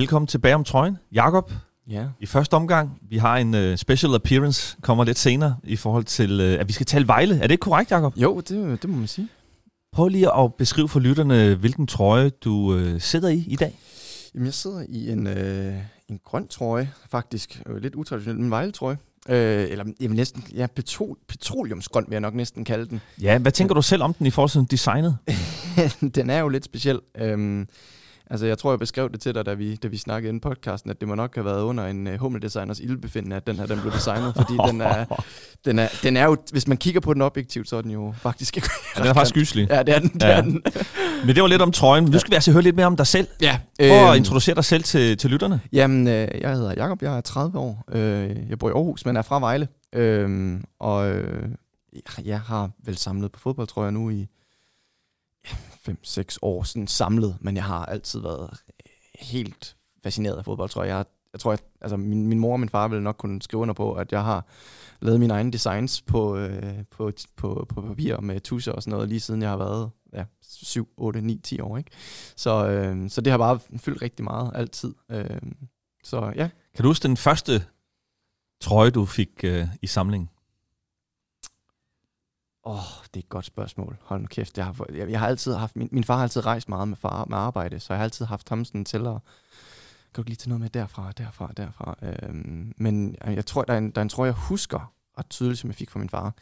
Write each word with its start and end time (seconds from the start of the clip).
Velkommen 0.00 0.26
tilbage 0.26 0.54
om 0.54 0.64
trøjen. 0.64 0.98
Jakob, 1.12 1.52
Ja. 1.90 2.06
i 2.20 2.26
første 2.26 2.54
omgang, 2.54 2.98
vi 3.10 3.16
har 3.16 3.36
en 3.36 3.54
uh, 3.54 3.76
special 3.76 4.14
appearance, 4.14 4.76
kommer 4.82 5.04
lidt 5.04 5.18
senere, 5.18 5.56
i 5.64 5.76
forhold 5.76 6.04
til, 6.04 6.40
uh, 6.40 6.60
at 6.60 6.68
vi 6.68 6.72
skal 6.72 6.86
tale 6.86 7.06
Vejle. 7.08 7.34
Er 7.34 7.42
det 7.42 7.50
ikke 7.50 7.60
korrekt, 7.62 7.90
Jakob? 7.90 8.16
Jo, 8.16 8.40
det, 8.40 8.82
det 8.82 8.90
må 8.90 8.96
man 8.96 9.06
sige. 9.06 9.28
Prøv 9.92 10.08
lige 10.08 10.34
at 10.38 10.54
beskrive 10.54 10.88
for 10.88 11.00
lytterne, 11.00 11.54
hvilken 11.54 11.86
trøje 11.86 12.30
du 12.30 12.52
uh, 12.52 13.00
sidder 13.00 13.28
i 13.28 13.44
i 13.48 13.56
dag. 13.56 13.78
Jamen, 14.34 14.46
jeg 14.46 14.54
sidder 14.54 14.84
i 14.88 15.10
en, 15.10 15.26
øh, 15.26 15.74
en 16.08 16.20
grøn 16.24 16.48
trøje, 16.48 16.90
faktisk. 17.10 17.62
Lidt 17.80 17.94
utraditionelt, 17.94 18.44
en 18.44 18.50
vejletrøje. 18.50 18.98
Øh, 19.28 19.66
eller 19.70 19.84
vil 20.00 20.10
næsten, 20.10 20.44
ja, 20.54 20.66
petrol, 20.66 21.16
petroleumsgrøn 21.28 22.04
vil 22.08 22.14
jeg 22.14 22.20
nok 22.20 22.34
næsten 22.34 22.64
kalde 22.64 22.86
den. 22.86 23.00
Ja, 23.22 23.38
hvad 23.38 23.52
tænker 23.52 23.74
du 23.74 23.82
selv 23.82 24.02
om 24.02 24.14
den 24.14 24.26
i 24.26 24.30
forhold 24.30 24.50
til 24.50 24.70
designet? 24.70 25.16
den 26.14 26.30
er 26.30 26.38
jo 26.38 26.48
lidt 26.48 26.64
speciel. 26.64 27.00
Øhm, 27.18 27.68
altså, 28.30 28.46
jeg 28.46 28.58
tror, 28.58 28.72
jeg 28.72 28.78
beskrev 28.78 29.12
det 29.12 29.20
til 29.20 29.34
dig, 29.34 29.46
da 29.46 29.54
vi, 29.54 29.76
da 29.76 29.88
vi 29.88 29.96
snakkede 29.96 30.28
inden 30.28 30.40
podcasten, 30.40 30.90
at 30.90 31.00
det 31.00 31.08
må 31.08 31.14
nok 31.14 31.34
have 31.34 31.44
været 31.44 31.62
under 31.62 31.86
en 31.86 32.06
uh, 32.06 32.14
hummeldesigners 32.14 32.80
ildbefindende, 32.80 33.36
at 33.36 33.46
den 33.46 33.56
her 33.56 33.66
den 33.66 33.80
blev 33.80 33.92
designet, 33.92 34.34
fordi 34.36 34.52
den 34.68 34.80
er, 34.80 35.04
den, 35.64 35.78
er, 35.78 35.88
den 36.02 36.16
er 36.16 36.24
jo, 36.24 36.36
hvis 36.52 36.68
man 36.68 36.76
kigger 36.76 37.00
på 37.00 37.14
den 37.14 37.22
objektivt, 37.22 37.68
så 37.68 37.76
er 37.76 37.82
den 37.82 37.90
jo 37.90 38.14
faktisk 38.16 38.56
ikke 38.56 38.68
Ja, 38.96 39.00
den 39.02 39.08
er 39.10 39.14
faktisk 39.14 39.34
gyselig. 39.34 39.66
Ja, 39.70 39.82
det 39.82 39.94
er 39.94 39.98
den. 39.98 40.08
Det 40.08 40.22
Ja. 40.22 40.28
er 40.28 40.40
den. 40.40 40.62
Men 41.26 41.34
det 41.34 41.42
var 41.42 41.48
lidt 41.48 41.62
om 41.62 41.72
trøjen. 41.72 42.04
Nu 42.04 42.18
skal 42.18 42.30
vi 42.30 42.34
altså 42.34 42.52
høre 42.52 42.62
lidt 42.62 42.76
mere 42.76 42.86
om 42.86 42.96
dig 42.96 43.06
selv. 43.06 43.28
ja, 43.42 43.58
Prøv 43.78 44.10
at 44.10 44.16
introducere 44.16 44.54
dig 44.54 44.64
selv 44.64 44.82
til, 44.84 45.16
til 45.16 45.30
lytterne. 45.30 45.60
Jamen, 45.72 46.08
øh, 46.08 46.28
jeg 46.40 46.54
hedder 46.54 46.74
Jakob, 46.76 47.02
jeg 47.02 47.16
er 47.16 47.20
30 47.20 47.58
år. 47.58 47.84
Øh, 47.92 48.36
jeg 48.48 48.58
bor 48.58 48.68
i 48.68 48.72
Aarhus, 48.72 49.04
men 49.06 49.16
er 49.16 49.22
fra 49.22 49.40
Vejle. 49.40 49.68
Øh, 49.94 50.60
og 50.80 51.10
øh, 51.10 51.48
jeg 52.24 52.40
har 52.40 52.70
vel 52.84 52.96
samlet 52.96 53.32
på 53.32 53.40
fodbold, 53.40 53.66
tror 53.66 53.82
jeg, 53.82 53.92
nu 53.92 54.10
i 54.10 54.26
5-6 55.46 56.36
år 56.42 56.62
sådan 56.62 56.86
samlet, 56.86 57.36
men 57.40 57.56
jeg 57.56 57.64
har 57.64 57.86
altid 57.86 58.20
været 58.20 58.50
øh, 58.50 58.90
helt 59.20 59.76
fascineret 60.02 60.36
af 60.36 60.44
fodbold, 60.44 60.70
tror 60.70 60.84
jeg. 60.84 60.96
Jeg, 60.96 61.04
jeg 61.32 61.40
tror, 61.40 61.52
at 61.52 61.62
altså, 61.80 61.96
min, 61.96 62.26
min 62.26 62.38
mor 62.38 62.52
og 62.52 62.60
min 62.60 62.68
far 62.68 62.88
vil 62.88 63.02
nok 63.02 63.16
kunne 63.16 63.42
skrive 63.42 63.60
under 63.60 63.74
på, 63.74 63.92
at 63.92 64.12
jeg 64.12 64.24
har 64.24 64.46
lavet 65.00 65.20
mine 65.20 65.34
egne 65.34 65.52
designs 65.52 66.02
på, 66.02 66.36
øh, 66.36 66.84
på, 66.90 67.12
på, 67.36 67.66
på 67.68 67.82
papir 67.82 68.20
med 68.20 68.40
tusser 68.40 68.72
og 68.72 68.82
sådan 68.82 68.90
noget, 68.90 69.08
lige 69.08 69.20
siden 69.20 69.42
jeg 69.42 69.50
har 69.50 69.56
været 69.56 69.90
ja, 70.12 70.24
7, 70.42 70.88
8, 70.96 71.20
9, 71.20 71.40
10 71.44 71.60
år. 71.60 71.78
Ikke? 71.78 71.90
Så, 72.36 72.66
øh, 72.68 73.10
så 73.10 73.20
det 73.20 73.30
har 73.30 73.38
bare 73.38 73.58
fyldt 73.76 74.02
rigtig 74.02 74.24
meget, 74.24 74.50
altid. 74.54 74.94
Øh, 75.10 75.40
så 76.04 76.32
ja, 76.36 76.48
Kan 76.74 76.82
du 76.82 76.88
huske 76.88 77.08
den 77.08 77.16
første 77.16 77.64
trøje, 78.60 78.90
du 78.90 79.04
fik 79.04 79.44
øh, 79.44 79.66
i 79.82 79.86
samlingen? 79.86 80.28
Åh, 82.64 82.72
oh, 82.72 83.04
det 83.14 83.16
er 83.16 83.24
et 83.24 83.28
godt 83.28 83.44
spørgsmål. 83.44 83.96
Hold 84.02 84.20
nu 84.20 84.26
kæft. 84.26 84.58
Jeg 84.58 84.66
har, 84.66 84.86
jeg, 84.94 85.10
jeg 85.10 85.20
har 85.20 85.28
altid 85.28 85.54
haft, 85.54 85.76
min, 85.76 85.88
min 85.92 86.04
far 86.04 86.16
har 86.16 86.22
altid 86.22 86.46
rejst 86.46 86.68
meget 86.68 86.88
med, 86.88 86.96
far, 86.96 87.24
med 87.24 87.36
arbejde, 87.36 87.80
så 87.80 87.92
jeg 87.92 87.98
har 87.98 88.04
altid 88.04 88.24
haft 88.24 88.48
ham 88.48 88.64
sådan 88.64 88.84
til 88.84 89.06
at, 89.06 89.18
kan 90.14 90.22
du 90.24 90.26
lige 90.26 90.36
tage 90.36 90.48
noget 90.48 90.60
med 90.60 90.70
derfra, 90.70 91.12
derfra, 91.18 91.52
derfra. 91.56 91.96
Øhm, 92.02 92.72
men 92.76 93.16
øh, 93.26 93.34
jeg 93.34 93.46
tror, 93.46 93.62
der 93.62 93.74
er, 93.74 93.78
en, 93.78 93.90
der 93.90 93.98
er 93.98 94.02
en 94.02 94.08
trøje, 94.08 94.26
jeg 94.26 94.34
husker 94.34 94.92
ret 95.18 95.30
tydeligt, 95.30 95.60
som 95.60 95.68
jeg 95.68 95.74
fik 95.74 95.90
fra 95.90 95.98
min 95.98 96.08
far. 96.08 96.34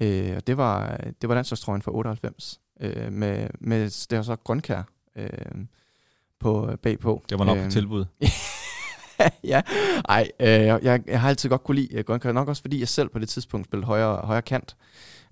Øh, 0.00 0.36
og 0.36 0.46
det 0.46 0.56
var, 0.56 0.96
det 1.22 1.28
var 1.28 1.34
landsholdstrøjen 1.34 1.82
fra 1.82 1.92
98, 1.94 2.60
øh, 2.80 3.12
med, 3.12 3.48
med, 3.60 4.06
det 4.10 4.16
var 4.16 4.22
så 4.22 4.36
grønkær 4.36 4.82
øh, 5.16 5.28
på, 6.40 6.76
bagpå. 6.82 7.24
Det 7.28 7.38
var 7.38 7.44
nok 7.44 7.58
et 7.58 7.72
tilbud. 7.72 8.04
ja, 9.44 9.62
ej, 10.08 10.30
øh, 10.40 10.48
jeg, 10.48 10.80
jeg, 11.06 11.20
har 11.20 11.28
altid 11.28 11.48
godt 11.48 11.64
kunne 11.64 11.74
lide 11.74 11.94
øh, 11.94 12.04
grønkær, 12.04 12.32
nok 12.32 12.48
også 12.48 12.62
fordi 12.62 12.80
jeg 12.80 12.88
selv 12.88 13.08
på 13.08 13.18
det 13.18 13.28
tidspunkt 13.28 13.66
spillede 13.66 13.86
højre, 13.86 14.16
højre 14.16 14.42
kant. 14.42 14.76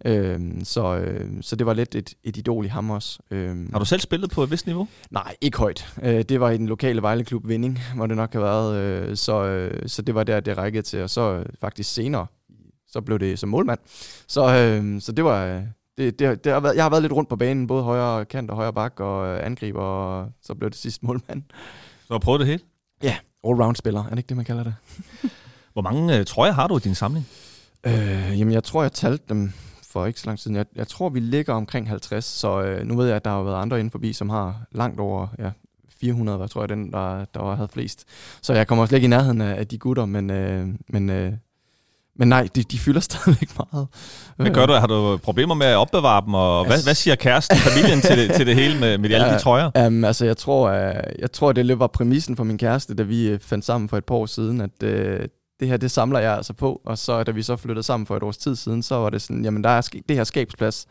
Øhm, 0.04 0.64
så, 0.64 0.96
øh, 0.96 1.30
så 1.40 1.56
det 1.56 1.66
var 1.66 1.72
lidt 1.74 1.94
et, 1.94 2.14
et 2.24 2.36
idol 2.36 2.64
i 2.64 2.68
ham 2.68 2.90
også. 2.90 3.18
Øhm, 3.30 3.68
Har 3.72 3.78
du 3.78 3.84
selv 3.84 4.00
spillet 4.00 4.30
på 4.30 4.42
et 4.42 4.50
vist 4.50 4.66
niveau? 4.66 4.88
Nej, 5.10 5.34
ikke 5.40 5.58
højt. 5.58 5.94
Øh, 6.02 6.22
det 6.22 6.40
var 6.40 6.50
i 6.50 6.56
den 6.56 6.66
lokale 6.66 7.02
Vejleklub 7.02 7.48
Vinding, 7.48 7.78
hvor 7.94 8.06
det 8.06 8.16
nok 8.16 8.32
har 8.32 8.40
været. 8.40 8.76
Øh, 8.76 9.16
så, 9.16 9.44
øh, 9.44 9.88
så 9.88 10.02
det 10.02 10.14
var 10.14 10.24
der, 10.24 10.40
det 10.40 10.58
rækkede 10.58 10.82
til. 10.82 11.02
Og 11.02 11.10
så 11.10 11.20
øh, 11.34 11.46
faktisk 11.60 11.94
senere, 11.94 12.26
så 12.88 13.00
blev 13.00 13.18
det 13.18 13.38
som 13.38 13.48
målmand. 13.48 13.78
Så, 14.28 14.56
øh, 14.56 15.00
så 15.00 15.12
det 15.12 15.24
var... 15.24 15.44
øh, 15.46 15.62
Det, 15.98 16.18
det, 16.18 16.44
det 16.44 16.52
har 16.52 16.60
været, 16.60 16.74
jeg 16.76 16.84
har 16.84 16.90
været 16.90 17.02
lidt 17.02 17.12
rundt 17.12 17.28
på 17.28 17.36
banen, 17.36 17.66
både 17.66 17.82
højre 17.82 18.24
kant 18.24 18.50
og 18.50 18.56
højre 18.56 18.72
bak 18.72 19.00
og 19.00 19.26
øh, 19.26 19.46
angriber, 19.46 19.82
og 19.82 20.28
så 20.42 20.54
blev 20.54 20.70
det 20.70 20.78
sidste 20.78 21.06
målmand. 21.06 21.42
Så 22.06 22.14
har 22.14 22.18
prøvet 22.18 22.40
det 22.40 22.48
hele. 22.48 22.60
Allround-spiller, 23.48 24.04
er 24.04 24.10
det 24.10 24.18
ikke 24.18 24.28
det, 24.28 24.36
man 24.36 24.44
kalder 24.46 24.62
det? 24.64 24.74
Hvor 25.72 25.82
mange 25.82 26.18
uh, 26.20 26.24
trøjer 26.24 26.52
har 26.52 26.66
du 26.66 26.76
i 26.76 26.80
din 26.80 26.94
samling? 26.94 27.26
Øh, 27.86 28.38
jamen, 28.40 28.54
jeg 28.54 28.64
tror, 28.64 28.82
jeg 28.82 28.92
talte 28.92 29.24
dem 29.28 29.52
for 29.82 30.06
ikke 30.06 30.20
så 30.20 30.26
lang 30.26 30.38
tid 30.38 30.42
siden. 30.42 30.56
Jeg, 30.56 30.66
jeg 30.74 30.88
tror, 30.88 31.08
vi 31.08 31.20
ligger 31.20 31.54
omkring 31.54 31.88
50, 31.88 32.24
så 32.24 32.62
øh, 32.62 32.86
nu 32.86 32.96
ved 32.96 33.06
jeg, 33.06 33.16
at 33.16 33.24
der 33.24 33.30
har 33.30 33.42
været 33.42 33.62
andre 33.62 33.80
inde 33.80 33.90
forbi, 33.90 34.12
som 34.12 34.30
har 34.30 34.66
langt 34.72 35.00
over 35.00 35.26
ja, 35.38 35.50
400, 36.00 36.38
hvad 36.38 36.48
tror 36.48 36.62
jeg, 36.62 36.68
den, 36.68 36.92
der, 36.92 37.24
der 37.34 37.40
var, 37.42 37.54
havde 37.54 37.68
flest. 37.68 38.04
Så 38.42 38.52
jeg 38.52 38.66
kommer 38.66 38.86
slet 38.86 38.96
ikke 38.96 39.04
i 39.04 39.08
nærheden 39.08 39.40
af, 39.40 39.58
af 39.58 39.66
de 39.66 39.78
gutter, 39.78 40.04
men, 40.04 40.30
øh, 40.30 40.68
men, 40.88 41.10
øh, 41.10 41.32
men 42.18 42.28
nej, 42.28 42.48
de, 42.54 42.62
de 42.62 42.78
fylder 42.78 43.00
stadigvæk 43.10 43.48
meget. 43.72 43.86
Hvad 44.36 44.50
gør 44.50 44.66
du? 44.66 44.72
Har 44.72 44.86
du 44.86 45.16
problemer 45.16 45.54
med 45.54 45.66
at 45.66 45.76
opbevare 45.76 46.24
dem? 46.24 46.34
Og 46.34 46.66
hvad, 46.66 46.84
hvad 46.84 46.94
siger 46.94 47.14
kæresten, 47.14 47.56
familien 47.56 48.00
til 48.00 48.18
det, 48.18 48.34
til 48.34 48.46
det 48.46 48.54
hele 48.54 48.80
med, 48.80 48.98
med 48.98 49.10
alle 49.14 49.34
de 49.34 49.38
trøjer? 49.38 49.86
Um, 49.86 50.04
altså, 50.04 50.24
jeg 50.24 50.36
tror, 50.36 50.70
uh, 50.70 50.94
jeg 51.18 51.32
tror, 51.32 51.52
det 51.52 51.66
lidt 51.66 51.78
var 51.78 51.86
præmissen 51.86 52.36
for 52.36 52.44
min 52.44 52.58
kæreste, 52.58 52.94
da 52.94 53.02
vi 53.02 53.32
uh, 53.32 53.40
fandt 53.40 53.64
sammen 53.64 53.88
for 53.88 53.96
et 53.96 54.04
par 54.04 54.14
år 54.14 54.26
siden, 54.26 54.60
at 54.60 54.82
uh, 54.84 55.24
det 55.60 55.68
her, 55.68 55.76
det 55.76 55.90
samler 55.90 56.18
jeg 56.18 56.36
altså 56.36 56.52
på. 56.52 56.80
Og 56.84 56.98
så, 56.98 57.22
da 57.22 57.30
vi 57.30 57.42
så 57.42 57.56
flyttede 57.56 57.82
sammen 57.82 58.06
for 58.06 58.16
et 58.16 58.22
års 58.22 58.36
tid 58.36 58.56
siden, 58.56 58.82
så 58.82 58.94
var 58.94 59.10
det 59.10 59.22
sådan, 59.22 59.44
jamen, 59.44 59.64
der 59.64 59.70
er 59.70 59.80
det 60.08 60.16
her 60.16 60.24
skabsplads 60.24 60.86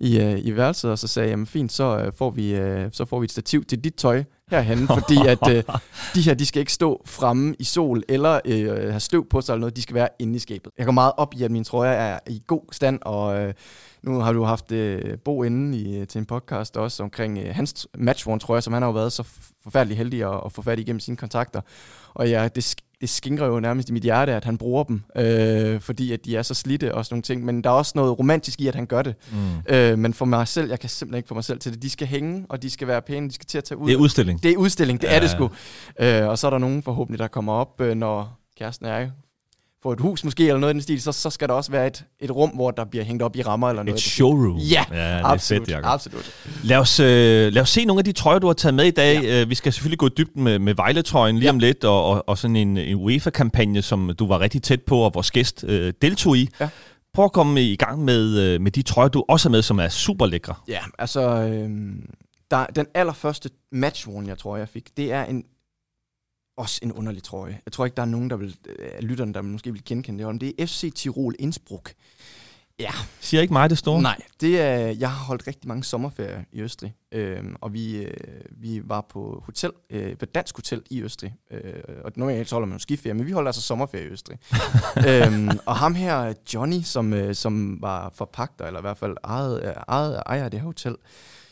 i, 0.00 0.20
øh, 0.20 0.38
i 0.38 0.56
værelset, 0.56 0.90
og 0.90 0.98
så 0.98 1.06
sagde 1.06 1.26
jeg, 1.26 1.32
jamen 1.32 1.46
fint, 1.46 1.72
så, 1.72 1.98
øh, 1.98 2.12
får 2.12 2.30
vi, 2.30 2.54
øh, 2.54 2.88
så 2.92 3.04
får 3.04 3.20
vi 3.20 3.24
et 3.24 3.30
stativ 3.30 3.64
til 3.64 3.84
dit 3.84 3.94
tøj 3.94 4.24
herhen, 4.50 4.88
fordi 4.88 5.16
at 5.26 5.48
øh, 5.48 5.62
de 6.14 6.22
her, 6.22 6.34
de 6.34 6.46
skal 6.46 6.60
ikke 6.60 6.72
stå 6.72 7.02
fremme 7.06 7.54
i 7.58 7.64
sol, 7.64 8.02
eller 8.08 8.40
øh, 8.44 8.68
have 8.68 9.00
støv 9.00 9.28
på 9.28 9.40
sig 9.40 9.52
eller 9.52 9.60
noget, 9.60 9.76
de 9.76 9.82
skal 9.82 9.94
være 9.94 10.08
inde 10.18 10.36
i 10.36 10.38
skabet. 10.38 10.72
Jeg 10.78 10.86
går 10.86 10.92
meget 10.92 11.12
op 11.16 11.34
i, 11.34 11.42
at 11.42 11.50
mine 11.50 11.64
trøjer 11.64 11.92
er 11.92 12.18
i 12.26 12.42
god 12.46 12.62
stand, 12.72 12.98
og 13.02 13.40
øh, 13.40 13.54
nu 14.02 14.18
har 14.18 14.32
du 14.32 14.44
haft 14.44 14.72
øh, 14.72 15.18
Bo 15.18 15.42
inde 15.42 15.78
i, 15.78 15.98
øh, 15.98 16.06
til 16.06 16.18
en 16.18 16.26
podcast 16.26 16.76
også 16.76 17.02
omkring 17.02 17.38
øh, 17.38 17.54
hans 17.54 17.86
matchworn 17.98 18.40
trøjer, 18.40 18.60
som 18.60 18.72
han 18.72 18.82
har 18.82 18.88
jo 18.88 18.92
været 18.92 19.12
så 19.12 19.22
forfærdelig 19.62 19.96
heldig 19.96 20.22
at, 20.22 20.40
at 20.46 20.52
få 20.52 20.62
fat 20.62 20.78
i 20.78 20.82
gennem 20.82 21.00
sine 21.00 21.16
kontakter. 21.16 21.60
Og 22.14 22.28
ja, 22.28 22.48
det, 22.48 22.74
det 23.04 23.10
skingrer 23.10 23.46
jo 23.46 23.60
nærmest 23.60 23.88
i 23.88 23.92
mit 23.92 24.02
hjerte, 24.02 24.32
at 24.34 24.44
han 24.44 24.58
bruger 24.58 24.84
dem, 24.84 25.02
øh, 25.16 25.80
fordi 25.80 26.12
at 26.12 26.24
de 26.24 26.36
er 26.36 26.42
så 26.42 26.54
slidte 26.54 26.94
og 26.94 27.04
sådan 27.04 27.14
nogle 27.14 27.22
ting. 27.22 27.44
Men 27.44 27.64
der 27.64 27.70
er 27.70 27.74
også 27.74 27.92
noget 27.94 28.18
romantisk 28.18 28.60
i, 28.60 28.66
at 28.66 28.74
han 28.74 28.86
gør 28.86 29.02
det. 29.02 29.14
Mm. 29.32 29.74
Øh, 29.74 29.98
men 29.98 30.14
for 30.14 30.24
mig 30.24 30.48
selv, 30.48 30.68
jeg 30.70 30.80
kan 30.80 30.88
simpelthen 30.90 31.16
ikke 31.18 31.28
få 31.28 31.34
mig 31.34 31.44
selv 31.44 31.58
til 31.58 31.72
det. 31.72 31.82
De 31.82 31.90
skal 31.90 32.06
hænge, 32.06 32.46
og 32.48 32.62
de 32.62 32.70
skal 32.70 32.88
være 32.88 33.02
pæne, 33.02 33.28
de 33.28 33.34
skal 33.34 33.46
til 33.46 33.58
at 33.58 33.64
tage 33.64 33.78
ud. 33.78 33.86
Det 33.88 33.94
er 33.94 33.98
udstilling. 33.98 34.42
det 34.42 34.50
er 34.52 34.56
udstilling, 34.56 35.00
det 35.00 35.06
Ja. 35.08 35.16
er 35.16 35.20
det 35.20 35.30
sgu. 35.30 35.50
Øh, 36.00 36.28
og 36.28 36.38
så 36.38 36.46
er 36.46 36.50
der 36.50 36.58
nogen 36.58 36.82
forhåbentlig, 36.82 37.18
der 37.18 37.28
kommer 37.28 37.52
op, 37.52 37.80
øh, 37.80 37.94
når 37.94 38.40
kæresten 38.58 38.86
og 38.86 38.92
får 39.84 39.92
et 39.92 40.00
hus 40.00 40.24
måske, 40.24 40.46
eller 40.46 40.58
noget 40.58 40.72
i 40.72 40.74
den 40.74 40.82
stil, 40.82 41.02
så, 41.02 41.12
så 41.12 41.30
skal 41.30 41.48
der 41.48 41.54
også 41.54 41.70
være 41.70 41.86
et, 41.86 42.04
et 42.20 42.30
rum, 42.30 42.50
hvor 42.50 42.70
der 42.70 42.84
bliver 42.84 43.04
hængt 43.04 43.22
op 43.22 43.36
i 43.36 43.42
rammer 43.42 43.68
eller 43.68 43.82
noget. 43.82 43.98
Et 43.98 44.02
showroom. 44.02 44.56
Ja, 44.58 44.84
ja 44.90 44.96
det 44.96 45.02
er 45.02 45.24
absolut, 45.24 45.60
fedt, 45.60 45.70
Jacob. 45.70 45.90
absolut. 45.90 46.30
Lad 46.62 46.76
os, 46.76 47.00
øh, 47.00 47.06
lad 47.52 47.62
os 47.62 47.70
se 47.70 47.84
nogle 47.84 48.00
af 48.00 48.04
de 48.04 48.12
trøjer, 48.12 48.38
du 48.38 48.46
har 48.46 48.54
taget 48.54 48.74
med 48.74 48.84
i 48.84 48.90
dag. 48.90 49.22
Ja. 49.22 49.42
Øh, 49.42 49.50
vi 49.50 49.54
skal 49.54 49.72
selvfølgelig 49.72 49.98
gå 49.98 50.06
i 50.06 50.10
dybden 50.16 50.44
med, 50.44 50.58
med 50.58 50.74
Vejle-trøjen 50.74 51.36
lige 51.36 51.44
Ja. 51.46 51.50
om 51.50 51.58
lidt, 51.58 51.84
og, 51.84 52.04
og, 52.04 52.28
og 52.28 52.38
sådan 52.38 52.56
en, 52.56 52.76
en 52.76 52.94
UEFA-kampagne, 52.96 53.82
som 53.82 54.10
du 54.18 54.26
var 54.26 54.40
rigtig 54.40 54.62
tæt 54.62 54.82
på, 54.82 54.98
og 54.98 55.10
vores 55.14 55.30
gæst 55.30 55.64
øh, 55.68 55.92
deltog 56.02 56.36
i. 56.36 56.48
Ja. 56.60 56.68
Prøv 57.14 57.24
at 57.24 57.32
komme 57.32 57.62
i 57.62 57.76
gang 57.76 58.04
med, 58.04 58.38
øh, 58.38 58.60
med 58.60 58.70
de 58.70 58.82
trøjer, 58.82 59.08
du 59.08 59.24
også 59.28 59.48
har 59.48 59.50
med, 59.50 59.62
som 59.62 59.78
er 59.78 59.88
super 59.88 60.26
lækre. 60.26 60.54
Ja, 60.68 60.78
altså, 60.98 61.20
øhm, 61.30 62.06
der, 62.50 62.66
den 62.66 62.86
allerførste 62.94 63.50
matchworn, 63.72 64.26
jeg 64.26 64.38
tror, 64.38 64.56
jeg 64.56 64.68
fik, 64.68 64.96
det 64.96 65.12
er 65.12 65.24
en 65.24 65.44
også 66.56 66.80
en 66.82 66.92
underlig 66.92 67.22
trøje. 67.22 67.60
Jeg 67.66 67.72
tror 67.72 67.84
ikke, 67.84 67.94
der 67.94 68.02
er 68.02 68.06
nogen, 68.06 68.30
der 68.30 68.36
vil, 68.36 68.56
øh, 68.66 68.88
af 68.92 69.08
lytterne, 69.08 69.34
der 69.34 69.42
måske 69.42 69.72
vil 69.72 69.84
genkende 69.84 70.18
det. 70.18 70.26
Om 70.26 70.38
det 70.38 70.52
er 70.58 70.66
FC 70.66 70.92
Tirol 70.94 71.34
Innsbruck. 71.38 71.94
Ja, 72.78 72.90
Siger 73.20 73.40
ikke 73.40 73.52
mig 73.52 73.70
det 73.70 73.78
store? 73.78 74.02
Nej, 74.02 74.20
det 74.40 74.60
er, 74.60 74.76
jeg 74.76 75.10
har 75.10 75.24
holdt 75.24 75.46
rigtig 75.46 75.68
mange 75.68 75.84
sommerferier 75.84 76.42
i 76.52 76.60
Østrig, 76.60 76.94
øhm, 77.12 77.56
og 77.60 77.72
vi, 77.72 77.96
øh, 77.96 78.14
vi 78.50 78.82
var 78.84 79.00
på 79.00 79.42
hotel, 79.46 79.70
øh, 79.90 80.16
på 80.16 80.26
dansk 80.26 80.56
hotel 80.56 80.82
i 80.90 81.02
Østrig, 81.02 81.34
øh, 81.50 81.82
og 82.04 82.12
normalt 82.16 82.50
holder 82.50 82.66
man 82.66 82.74
jo 82.74 82.78
skiferie, 82.78 83.14
men 83.14 83.26
vi 83.26 83.32
holder 83.32 83.48
altså 83.48 83.62
sommerferie 83.62 84.04
i 84.04 84.08
Østrig. 84.08 84.38
øhm, 85.08 85.48
og 85.66 85.76
ham 85.76 85.94
her, 85.94 86.34
Johnny, 86.54 86.80
som, 86.80 87.12
øh, 87.12 87.34
som 87.34 87.82
var 87.82 88.12
forpagter, 88.14 88.66
eller 88.66 88.80
i 88.80 88.82
hvert 88.82 88.98
fald 88.98 89.16
ejet, 89.24 89.64
øh, 89.64 89.72
ejet 89.88 90.22
ejer 90.26 90.44
af 90.44 90.50
det 90.50 90.60
her 90.60 90.66
hotel, 90.66 90.96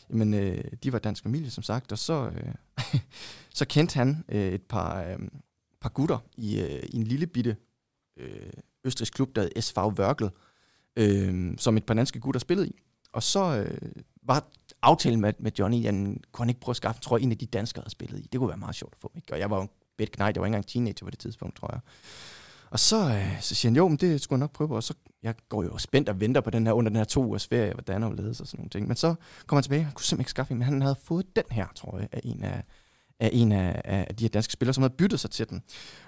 jamen, 0.09 0.33
øh, 0.33 0.63
de 0.83 0.93
var 0.93 0.99
dansk 0.99 1.23
familie, 1.23 1.49
som 1.51 1.63
sagt, 1.63 1.91
og 1.91 1.97
så, 1.97 2.29
øh, 2.35 2.53
så 3.53 3.65
kendte 3.65 3.95
han 3.95 4.23
øh, 4.29 4.53
et 4.53 4.61
par, 4.61 5.03
øh, 5.03 5.17
par 5.81 5.89
gutter 5.89 6.17
i, 6.37 6.59
øh, 6.59 6.83
i 6.83 6.95
en 6.95 7.03
lille 7.03 7.27
bitte 7.27 7.55
øh, 8.17 8.53
østrigsk 8.83 9.13
klub, 9.13 9.35
der 9.35 9.41
hed 9.41 9.61
SV 9.61 9.77
Wörgl, 9.77 10.29
øh, 10.95 11.57
som 11.57 11.77
et 11.77 11.85
par 11.85 11.93
danske 11.93 12.19
gutter 12.19 12.39
spillede 12.39 12.67
i. 12.67 12.75
Og 13.11 13.23
så 13.23 13.57
øh, 13.57 13.91
var 14.23 14.47
aftalen 14.81 15.21
med, 15.21 15.33
med 15.39 15.51
Johnny, 15.59 15.85
at 15.85 15.93
kunne 16.31 16.43
han 16.43 16.49
ikke 16.49 16.61
prøve 16.61 16.73
at 16.73 16.77
skaffe, 16.77 17.01
tror 17.01 17.17
jeg, 17.17 17.23
en 17.23 17.31
af 17.31 17.37
de 17.37 17.45
danskere 17.45 17.81
havde 17.81 17.91
spillet 17.91 18.19
i. 18.19 18.27
Det 18.31 18.39
kunne 18.39 18.49
være 18.49 18.57
meget 18.57 18.75
sjovt 18.75 18.93
at 18.93 18.99
få. 18.99 19.11
Ikke? 19.15 19.33
Og 19.33 19.39
jeg 19.39 19.49
var 19.49 19.55
jo 19.55 19.61
en 19.61 19.69
bedt 19.97 20.11
knægt, 20.11 20.35
jeg 20.35 20.41
var 20.41 20.45
ikke 20.45 20.55
engang 20.55 20.67
teenager 20.67 21.05
på 21.05 21.09
det 21.09 21.19
tidspunkt, 21.19 21.55
tror 21.55 21.69
jeg. 21.71 21.79
Og 22.69 22.79
så, 22.79 23.09
øh, 23.09 23.41
så 23.41 23.55
siger 23.55 23.69
han, 23.69 23.75
jo, 23.75 23.87
men 23.87 23.97
det 23.97 24.21
skulle 24.21 24.37
jeg 24.37 24.39
nok 24.39 24.51
prøve 24.51 24.67
på. 24.67 24.75
Og 24.75 24.83
så 24.83 24.93
jeg 25.23 25.35
går 25.49 25.63
jo 25.63 25.77
spændt 25.77 26.09
og 26.09 26.19
venter 26.19 26.41
på 26.41 26.49
den 26.49 26.65
her, 26.67 26.73
under 26.73 26.89
den 26.89 26.97
her 26.97 27.03
to 27.03 27.25
ugers 27.25 27.47
ferie, 27.47 27.73
hvordan 27.73 28.03
og 28.03 28.13
ledes 28.13 28.41
og 28.41 28.47
sådan 28.47 28.59
nogle 28.59 28.69
ting. 28.69 28.87
Men 28.87 28.95
så 28.95 29.15
kommer 29.47 29.57
han 29.57 29.63
tilbage, 29.63 29.83
han 29.83 29.93
kunne 29.93 30.05
simpelthen 30.05 30.21
ikke 30.21 30.29
skaffe 30.29 30.51
en, 30.51 30.57
men 30.57 30.65
han 30.65 30.81
havde 30.81 30.95
fået 31.03 31.35
den 31.35 31.43
her, 31.51 31.67
tror 31.75 31.99
jeg, 31.99 32.07
af 32.11 32.21
en 32.23 32.43
af, 32.43 32.63
af 33.23 33.29
en 33.33 33.51
af, 33.51 33.81
af 33.85 34.15
de 34.15 34.23
her 34.23 34.29
danske 34.29 34.53
spillere, 34.53 34.73
som 34.73 34.81
havde 34.81 34.93
byttet 34.97 35.19
sig 35.19 35.31
til 35.31 35.49
den. 35.49 35.61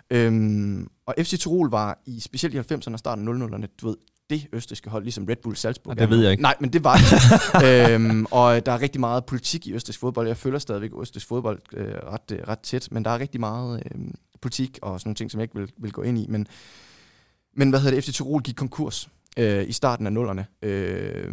Øhm, 0.09 0.87
og 1.05 1.15
FC 1.19 1.39
Tirol 1.39 1.69
var 1.69 2.01
i 2.05 2.19
specielt 2.19 2.55
i 2.55 2.73
90'erne 2.73 2.93
og 2.93 2.99
starten 2.99 3.27
af 3.27 3.47
00'erne, 3.47 3.67
du 3.81 3.87
ved, 3.87 3.95
det 4.29 4.47
østriske 4.53 4.89
hold, 4.89 5.03
ligesom 5.03 5.25
Red 5.25 5.35
Bull 5.35 5.55
Salzburg. 5.55 5.95
Ja, 5.97 6.01
det 6.01 6.09
ved 6.09 6.21
jeg 6.21 6.31
ikke. 6.31 6.43
Nej, 6.43 6.55
men 6.59 6.73
det 6.73 6.83
var 6.83 6.97
det. 6.97 7.93
øhm, 7.93 8.25
og 8.31 8.65
der 8.65 8.71
er 8.71 8.81
rigtig 8.81 8.99
meget 9.01 9.25
politik 9.25 9.67
i 9.67 9.73
østrisk 9.73 9.99
fodbold. 9.99 10.27
Jeg 10.27 10.37
følger 10.37 10.59
stadigvæk 10.59 10.91
østrisk 11.01 11.27
fodbold 11.27 11.59
øh, 11.73 11.87
ret, 11.87 12.31
øh, 12.31 12.39
ret 12.47 12.59
tæt, 12.59 12.87
men 12.91 13.05
der 13.05 13.11
er 13.11 13.19
rigtig 13.19 13.39
meget 13.39 13.83
øh, 13.85 14.01
politik 14.41 14.79
og 14.81 14.99
sådan 14.99 15.09
nogle 15.09 15.15
ting, 15.15 15.31
som 15.31 15.39
jeg 15.39 15.43
ikke 15.43 15.55
vil, 15.55 15.71
vil 15.77 15.91
gå 15.91 16.01
ind 16.01 16.17
i. 16.17 16.25
Men, 16.29 16.47
men 17.53 17.69
hvad 17.69 17.79
hedder 17.79 17.95
det? 17.95 18.03
FC 18.03 18.13
Tirol 18.13 18.41
gik 18.41 18.55
konkurs 18.55 19.09
øh, 19.37 19.69
i 19.69 19.71
starten 19.71 20.05
af 20.05 20.13
nullerne. 20.13 20.45
Øh, 20.61 21.31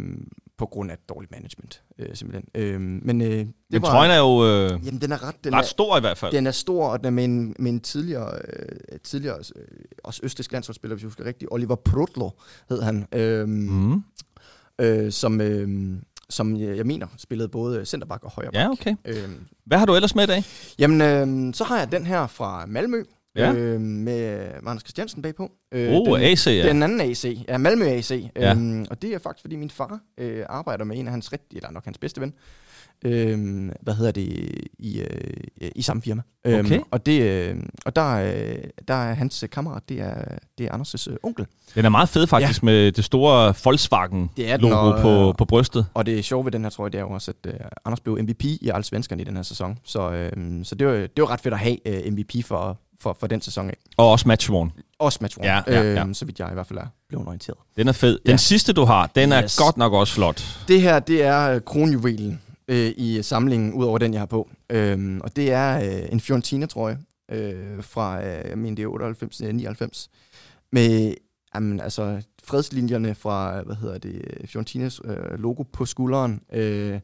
på 0.63 0.67
grund 0.67 0.91
af 0.91 0.97
dårligt 1.09 1.31
management, 1.31 1.81
øh, 1.99 2.15
simpelthen. 2.15 2.45
Øh, 2.55 2.81
men 2.81 3.21
øh, 3.21 3.27
det 3.29 3.47
Men 3.71 3.81
var, 3.81 3.87
trøjen 3.89 4.11
er 4.11 4.17
jo 4.17 4.45
øh, 4.45 4.85
Jamen, 4.85 5.01
den 5.01 5.11
er 5.11 5.27
ret... 5.27 5.35
Den 5.43 5.53
ret 5.55 5.59
er, 5.59 5.65
stor 5.65 5.97
i 5.97 5.99
hvert 5.99 6.17
fald. 6.17 6.31
den 6.31 6.47
er 6.47 6.51
stor, 6.51 6.87
og 6.87 6.99
den 6.99 7.05
er 7.05 7.09
med 7.11 7.23
en, 7.23 7.55
med 7.59 7.71
en 7.71 7.79
tidligere, 7.79 8.31
øh, 8.47 8.99
tidligere 9.03 9.37
øh, 9.55 9.63
også 10.03 10.19
østrisk 10.23 10.51
landsholdsspiller, 10.51 10.95
hvis 10.95 11.01
jeg 11.03 11.07
husker 11.07 11.25
rigtigt, 11.25 11.51
Oliver 11.51 11.75
Prudlo 11.75 12.29
hed 12.69 12.81
han, 12.81 13.07
øh, 13.15 13.47
Mm. 13.47 14.03
øh, 14.81 15.11
som, 15.11 15.41
øh, 15.41 15.97
som 16.29 16.57
jeg, 16.57 16.77
jeg 16.77 16.85
mener 16.85 17.07
spillede 17.17 17.49
både 17.49 17.85
centerback 17.85 18.23
og 18.23 18.31
højreback. 18.31 18.55
Ja, 18.55 18.69
okay. 18.71 18.95
Øh, 19.05 19.29
Hvad 19.65 19.77
har 19.77 19.85
du 19.85 19.95
ellers 19.95 20.15
med 20.15 20.23
i 20.23 20.27
dag? 20.27 20.43
jamen, 20.79 21.01
øh, 21.01 21.53
så 21.53 21.63
har 21.63 21.77
jeg 21.79 21.91
den 21.91 22.05
her 22.05 22.27
fra 22.27 22.65
Malmø, 22.65 23.03
Ja. 23.35 23.53
øh, 23.53 23.81
med 23.81 24.49
Magnus 24.63 24.81
Christiansen 24.81 25.21
bagpå. 25.21 25.51
Øh, 25.71 25.91
Oh, 25.91 26.05
den, 26.19 26.25
AC, 26.27 26.47
ja. 26.47 26.67
Den 26.67 26.83
anden 26.83 27.01
AC, 27.01 27.25
ja, 27.47 27.57
Malmø 27.57 27.85
AC. 27.85 28.11
Ja. 28.35 28.51
Øhm, 28.51 28.85
og 28.89 29.01
det 29.01 29.13
er 29.13 29.19
faktisk, 29.19 29.41
fordi 29.43 29.55
min 29.55 29.69
far 29.69 29.99
øh, 30.17 30.45
arbejder 30.49 30.85
med 30.85 30.97
en 30.97 31.07
af 31.07 31.11
hans 31.11 31.33
rigtige, 31.33 31.57
eller 31.57 31.71
nok 31.71 31.85
hans 31.85 31.97
bedste 31.97 32.21
ven, 32.21 32.33
øhm, 33.05 33.71
hvad 33.81 33.93
hedder 33.93 34.11
det, 34.11 34.51
i, 34.79 34.99
øh, 35.01 35.69
i 35.75 35.81
samme 35.81 36.01
firma. 36.01 36.21
Øhm, 36.45 36.65
Okay. 36.65 36.79
og 36.91 37.05
det, 37.05 37.21
øh, 37.21 37.55
og 37.85 37.95
der, 37.95 38.13
øh, 38.15 38.55
der 38.87 38.93
er 38.93 39.13
hans 39.13 39.43
øh, 39.43 39.49
kammerat, 39.49 39.89
det 39.89 39.99
er, 40.01 40.15
det 40.57 40.65
er 40.65 40.71
Anders' 40.71 41.11
øh, 41.11 41.17
onkel. 41.23 41.45
Den 41.75 41.85
er 41.85 41.89
meget 41.89 42.09
fed 42.09 42.27
faktisk 42.27 42.61
ja. 42.63 42.65
med 42.65 42.91
det 42.91 43.03
store 43.05 43.53
Volkswagen 43.63 44.29
Det 44.37 44.51
er 44.51 44.57
den, 44.57 44.69
logo 44.69 44.89
og, 44.89 45.01
på, 45.01 45.29
øh, 45.29 45.35
på 45.37 45.45
brystet. 45.45 45.85
Og 45.93 46.05
det 46.05 46.25
sjove 46.25 46.45
ved 46.45 46.51
den 46.51 46.63
her, 46.63 46.69
tror 46.69 46.85
jeg, 46.85 46.93
det 46.93 46.97
er 46.97 47.03
jo 47.03 47.09
også, 47.09 47.31
at 47.43 47.53
øh, 47.53 47.59
Anders 47.85 47.99
blev 47.99 48.17
MVP 48.23 48.43
i 48.43 48.69
alle 48.73 48.83
svenskerne 48.83 49.21
i 49.21 49.25
den 49.25 49.35
her 49.35 49.43
sæson. 49.43 49.77
Så, 49.83 50.11
øh, 50.11 50.31
så 50.65 50.75
det, 50.75 50.87
var, 50.87 50.93
det 50.93 51.11
var 51.17 51.29
ret 51.31 51.41
fedt 51.41 51.53
at 51.53 51.59
have 51.59 52.05
øh, 52.05 52.13
MVP 52.13 52.45
for, 52.45 52.79
for, 53.03 53.17
for 53.19 53.27
den 53.27 53.41
sæson 53.41 53.69
af. 53.69 53.77
Og 53.97 54.11
også 54.11 54.27
matchworn. 54.27 54.71
Også 54.99 55.19
match 55.21 55.37
Ja, 55.43 55.61
ja, 55.67 55.81
ja. 55.93 56.05
Øh, 56.07 56.15
så 56.15 56.25
vidt 56.25 56.39
jeg 56.39 56.49
i 56.51 56.53
hvert 56.53 56.67
fald 56.67 56.79
er 56.79 56.87
blevet 57.09 57.27
orienteret. 57.27 57.57
Den 57.77 57.87
er 57.87 57.91
fed. 57.91 58.19
Den 58.25 58.31
Ja. 58.31 58.37
sidste, 58.37 58.73
du 58.73 58.83
har, 58.85 59.11
den 59.15 59.31
er 59.31 59.43
Yes. 59.43 59.57
godt 59.59 59.77
nok 59.77 59.93
også 59.93 60.13
flot. 60.13 60.43
Det 60.67 60.81
her, 60.81 60.99
det 60.99 61.23
er 61.23 61.49
øh, 61.49 61.61
kronjuvelen 61.61 62.41
øh, 62.67 62.91
i 62.97 63.19
samlingen, 63.23 63.73
ud 63.73 63.85
over 63.85 63.97
den, 63.97 64.13
jeg 64.13 64.21
har 64.21 64.25
på. 64.25 64.49
Øhm, 64.69 65.21
og 65.23 65.35
det 65.35 65.51
er 65.51 65.77
øh, 66.03 66.07
en 66.11 66.19
Fiorentina, 66.19 66.65
tror 66.65 66.89
jeg, 66.89 66.97
øh, 67.31 67.83
fra, 67.83 68.25
øh, 68.25 68.49
jeg 68.49 68.57
mener, 68.57 68.75
det 68.75 68.83
er 68.83 68.87
98-99. 68.87 70.09
Med, 70.71 71.13
jamen, 71.55 71.79
altså, 71.79 72.21
fredslinjerne 72.43 73.15
fra, 73.15 73.61
hvad 73.61 73.75
hedder 73.75 73.97
det, 73.97 74.21
Fiorentinas 74.45 75.01
øh, 75.05 75.39
logo 75.39 75.63
på 75.63 75.85
skulderen. 75.85 76.41
Øh, 76.53 76.99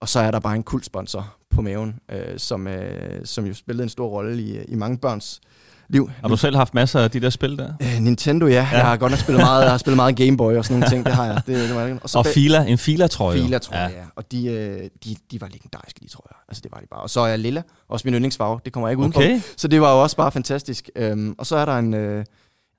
og 0.00 0.08
så 0.08 0.20
er 0.20 0.30
der 0.30 0.40
bare 0.40 0.56
en 0.56 0.62
kultsponsor 0.62 1.34
på 1.50 1.62
maven, 1.62 1.94
øh, 2.12 2.18
som, 2.38 2.66
øh, 2.66 3.20
som 3.24 3.46
jo 3.46 3.54
spillede 3.54 3.82
en 3.82 3.88
stor 3.88 4.08
rolle 4.08 4.42
i, 4.42 4.64
i 4.68 4.74
mange 4.74 4.98
børns 4.98 5.40
liv. 5.88 6.10
Har 6.20 6.28
du 6.28 6.36
selv 6.36 6.56
haft 6.56 6.74
masser 6.74 7.00
af 7.00 7.10
de 7.10 7.20
der 7.20 7.30
spil 7.30 7.58
der? 7.58 7.72
Øh, 7.82 7.98
Nintendo, 8.00 8.46
ja. 8.46 8.52
ja. 8.52 8.68
Jeg 8.76 8.80
har 8.86 8.96
godt 8.96 9.12
nok 9.12 9.18
spillet 9.18 9.42
meget, 9.44 9.62
jeg 9.62 9.70
har 9.70 9.78
spillet 9.78 9.96
meget 9.96 10.16
Game 10.16 10.36
Boy 10.36 10.54
og 10.54 10.64
sådan 10.64 10.80
nogle 10.80 10.90
ting, 10.90 11.06
det 11.06 11.14
har 11.14 11.26
jeg. 11.26 11.42
Det, 11.46 11.68
det 11.68 11.74
var, 11.76 11.98
Og 12.14 12.26
ba- 12.26 12.32
Fila, 12.34 12.64
en 12.64 12.78
Fila-trøje. 12.78 13.42
Fila, 13.42 13.58
tror 13.58 13.76
jeg, 13.76 13.90
ja. 13.96 14.02
Og 14.16 14.32
de, 14.32 14.46
øh, 14.46 14.90
de, 15.04 15.16
de 15.30 15.40
var 15.40 15.48
legendariske, 15.48 16.00
de 16.02 16.08
tror 16.08 16.26
jeg. 16.30 16.36
Altså, 16.48 16.60
det 16.64 16.72
var 16.72 16.78
de 16.80 16.86
bare. 16.90 17.00
Og 17.00 17.10
så 17.10 17.20
er 17.20 17.36
Lilla, 17.36 17.62
også 17.88 18.06
min 18.08 18.14
yndlingsfarve. 18.14 18.60
Det 18.64 18.72
kommer 18.72 18.88
jeg 18.88 18.92
ikke 18.92 19.00
udenfor. 19.00 19.20
Okay. 19.20 19.40
Så 19.56 19.68
det 19.68 19.80
var 19.80 19.92
jo 19.92 20.02
også 20.02 20.16
bare 20.16 20.32
fantastisk. 20.32 20.90
Øhm, 20.96 21.34
og 21.38 21.46
så 21.46 21.56
er 21.56 21.64
der 21.64 21.78
en, 21.78 21.94
øh, 21.94 22.24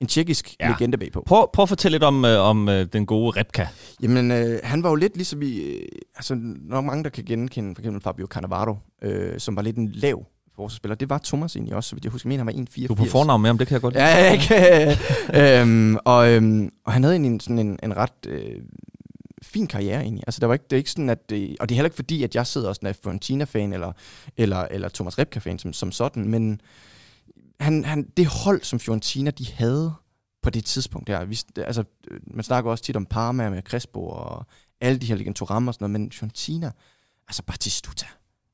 en 0.00 0.06
tjekkisk 0.06 0.56
Ja. 0.60 0.68
legende 0.68 0.98
bagpå. 0.98 1.22
Prøv, 1.26 1.50
prøv 1.52 1.62
at 1.62 1.68
fortælle 1.68 1.94
lidt 1.94 2.02
om, 2.04 2.24
øh, 2.24 2.40
om 2.40 2.68
øh, 2.68 2.86
den 2.92 3.06
gode 3.06 3.40
Repka. 3.40 3.66
Jamen, 4.02 4.30
øh, 4.30 4.60
han 4.64 4.82
var 4.82 4.88
jo 4.88 4.94
lidt 4.94 5.16
ligesom 5.16 5.42
i... 5.42 5.58
Øh, 5.58 5.82
altså, 6.16 6.34
nok 6.68 6.84
mange, 6.84 7.04
der 7.04 7.10
kan 7.10 7.24
genkende 7.24 7.74
for 7.74 7.80
eksempel 7.82 8.02
Fabio 8.02 8.26
Cannavaro, 8.26 8.76
øh, 9.02 9.40
som 9.40 9.56
var 9.56 9.62
lidt 9.62 9.76
en 9.76 9.90
lav 9.94 10.26
forsvarsspiller. 10.56 10.94
Det 10.94 11.10
var 11.10 11.20
Thomas 11.24 11.56
egentlig 11.56 11.76
også, 11.76 11.88
så 11.88 11.96
vidt 11.96 12.04
jeg 12.04 12.12
husker. 12.12 12.28
Jeg 12.28 12.38
mener, 12.38 12.52
han 12.52 12.56
var 12.58 12.64
1,84. 12.82 12.86
Du 12.86 12.92
er 12.92 12.96
på 12.96 13.04
fornavn 13.04 13.42
med, 13.42 13.50
om 13.50 13.58
det 13.58 13.66
kan 13.66 13.72
jeg 13.74 13.80
godt 13.80 13.94
lide. 13.94 14.04
Ja, 14.04 14.18
ja, 14.18 14.32
ikke? 14.32 15.60
øhm, 15.60 15.96
og, 16.04 16.30
øhm, 16.30 16.70
og 16.84 16.92
han 16.92 17.02
havde 17.02 17.14
egentlig 17.14 17.30
en, 17.32 17.40
sådan 17.40 17.58
en, 17.58 17.78
en 17.82 17.96
ret 17.96 18.26
øh, 18.28 18.56
fin 19.42 19.66
karriere 19.66 20.00
egentlig. 20.02 20.24
Altså, 20.26 20.40
der 20.40 20.46
var 20.46 20.54
ikke, 20.54 20.64
det 20.70 20.72
er 20.72 20.78
ikke 20.78 20.90
sådan, 20.90 21.10
at 21.10 21.30
det, 21.30 21.56
og 21.60 21.68
det 21.68 21.74
er 21.74 21.76
heller 21.76 21.86
ikke 21.86 21.96
fordi, 21.96 22.22
at 22.22 22.34
jeg 22.34 22.46
sidder 22.46 22.68
og 22.68 22.74
sådan 22.74 22.88
er 22.88 22.92
Fiorentina-fan 23.02 23.72
eller, 23.72 23.92
eller, 24.36 24.56
eller 24.70 24.88
Thomas 24.88 25.18
Repka-fan 25.18 25.58
som, 25.58 25.72
som 25.72 25.92
sådan, 25.92 26.28
men 26.28 26.60
han, 27.60 27.84
han, 27.84 28.06
det 28.16 28.26
hold, 28.26 28.62
som 28.62 28.80
Fiorentina 28.80 29.30
de 29.30 29.46
havde 29.54 29.92
på 30.42 30.50
det 30.50 30.64
tidspunkt 30.64 31.06
der, 31.06 31.24
vi, 31.24 31.38
altså, 31.56 31.84
øh, 32.10 32.20
man 32.34 32.44
snakker 32.44 32.70
også 32.70 32.84
tit 32.84 32.96
om 32.96 33.06
Parma 33.06 33.50
med 33.50 33.62
Crespo 33.62 34.00
og 34.06 34.46
alle 34.80 34.98
de 34.98 35.06
her 35.06 35.14
Legentoram 35.14 35.68
og 35.68 35.74
sådan 35.74 35.90
noget, 35.90 36.00
men 36.00 36.12
Fiorentina, 36.12 36.70
altså 37.28 37.42
Batistuta, 37.42 38.06